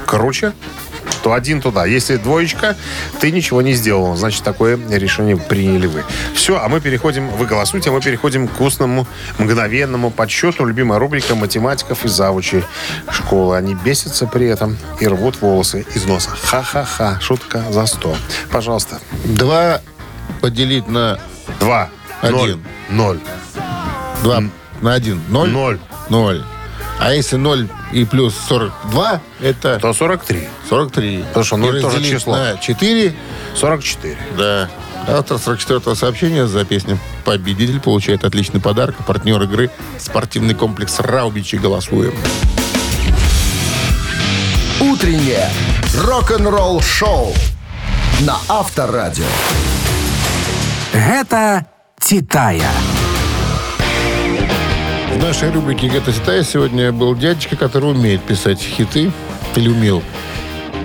[0.06, 0.52] Круче,
[1.22, 1.86] то один туда.
[1.86, 2.76] Если двоечка,
[3.20, 4.14] ты ничего не сделал.
[4.16, 6.04] Значит, такое решение приняли вы.
[6.34, 9.06] Все, а мы переходим, вы голосуете, а мы переходим к вкусному,
[9.38, 10.64] мгновенному подсчету.
[10.64, 12.64] Любимая рубрика математиков и завучей
[13.10, 13.56] школы.
[13.56, 16.30] Они бесятся при этом и рвут волосы из носа.
[16.30, 17.18] Ха-ха-ха.
[17.20, 18.14] Шутка за сто.
[18.50, 19.00] Пожалуйста.
[19.24, 19.80] Два
[20.40, 21.18] поделить на
[21.60, 21.88] Два.
[22.22, 22.34] Ноль.
[22.34, 22.64] Один.
[22.90, 23.20] Ноль.
[24.22, 24.42] два
[24.80, 25.20] на один.
[25.28, 25.50] Ноль?
[25.50, 25.78] Ноль.
[26.08, 26.44] Ноль.
[26.98, 30.48] А если 0 и плюс 42, это То 43.
[30.68, 31.18] 43.
[31.28, 32.36] Потому что ноль И тоже число.
[32.36, 33.14] на 4,
[33.54, 34.16] 44.
[34.36, 34.70] да.
[35.08, 38.96] Автор 44-го сообщения за песню «Победитель» получает отличный подарок.
[39.06, 41.56] Партнер игры– спортивный комплекс «Раубичи».
[41.56, 42.12] Голосуем.
[44.80, 45.48] Утреннее
[45.94, 47.32] рок-н-ролл-шоу
[48.22, 49.24] на Авторадио.
[50.92, 51.66] Гэта
[52.00, 52.70] Титая.
[55.16, 59.10] В нашей рубрике «Гетто Ситая» сегодня был дядечка, который умеет писать хиты.
[59.56, 60.02] Или умел.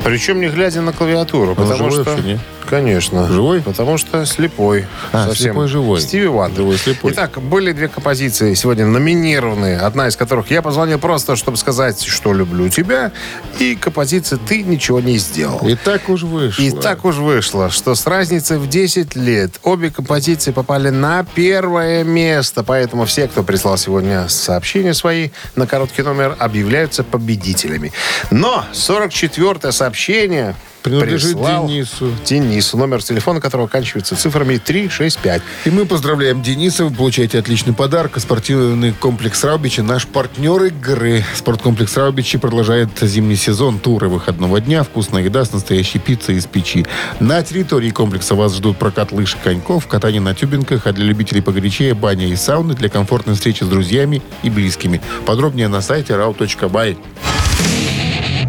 [0.05, 1.53] Причем не глядя на клавиатуру.
[1.53, 2.11] потому живой что...
[2.11, 2.39] вообще, не?
[2.72, 3.28] Конечно.
[3.28, 3.61] Живой?
[3.61, 4.88] Потому что слепой.
[5.11, 5.99] А, слепой живой.
[5.99, 6.59] Стиви Вандер.
[6.59, 7.11] Живой слепой.
[7.11, 9.78] Итак, были две композиции сегодня номинированные.
[9.78, 13.11] Одна из которых я позвонил просто, чтобы сказать, что люблю тебя.
[13.59, 15.67] И композиция «Ты ничего не сделал».
[15.67, 16.61] И так уж вышло.
[16.61, 22.05] И так уж вышло, что с разницей в 10 лет обе композиции попали на первое
[22.05, 22.63] место.
[22.63, 27.91] Поэтому все, кто прислал сегодня сообщения свои на короткий номер, объявляются победителями.
[28.30, 32.11] Но 44-е сообщение Принадлежит прислал Денису.
[32.25, 35.41] Денису, номер телефона которого оканчивается цифрами 365.
[35.65, 36.86] И мы поздравляем Дениса.
[36.86, 38.19] Вы получаете отличный подарок.
[38.19, 39.82] Спортивный комплекс Раубичи.
[39.82, 41.23] Наш партнер игры.
[41.36, 43.79] Спорткомплекс Раубичи продолжает зимний сезон.
[43.79, 44.84] Туры выходного дня.
[44.84, 46.86] Вкусная еда с настоящей пиццей из печи.
[47.19, 51.41] На территории комплекса вас ждут прокат лыж и коньков, катание на тюбинках, а для любителей
[51.41, 55.01] погорячее баня и сауны для комфортной встречи с друзьями и близкими.
[55.25, 56.97] Подробнее на сайте rau.by.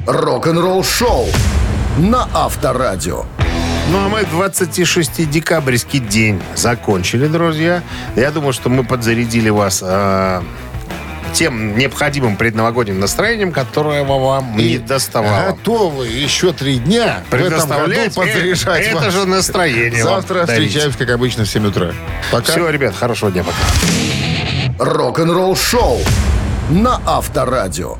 [0.06, 1.26] Рок-н-ролл-шоу
[1.98, 3.24] на Авторадио.
[3.90, 7.82] Ну, а мы 26 декабрьский день закончили, друзья.
[8.16, 10.40] Я думаю, что мы подзарядили вас э,
[11.34, 15.52] тем необходимым предновогодним настроением, которое вам не доставало.
[15.52, 19.12] Готовы еще три дня в этом году Предоставлять подзаряжать это вас.
[19.12, 21.92] же настроение Завтра встречаемся, как обычно, в 7 утра.
[22.30, 22.52] Пока.
[22.52, 23.58] Все, ребят, хорошего дня, пока.
[24.78, 25.98] Рок-н-ролл-шоу
[26.70, 27.98] на Авторадио.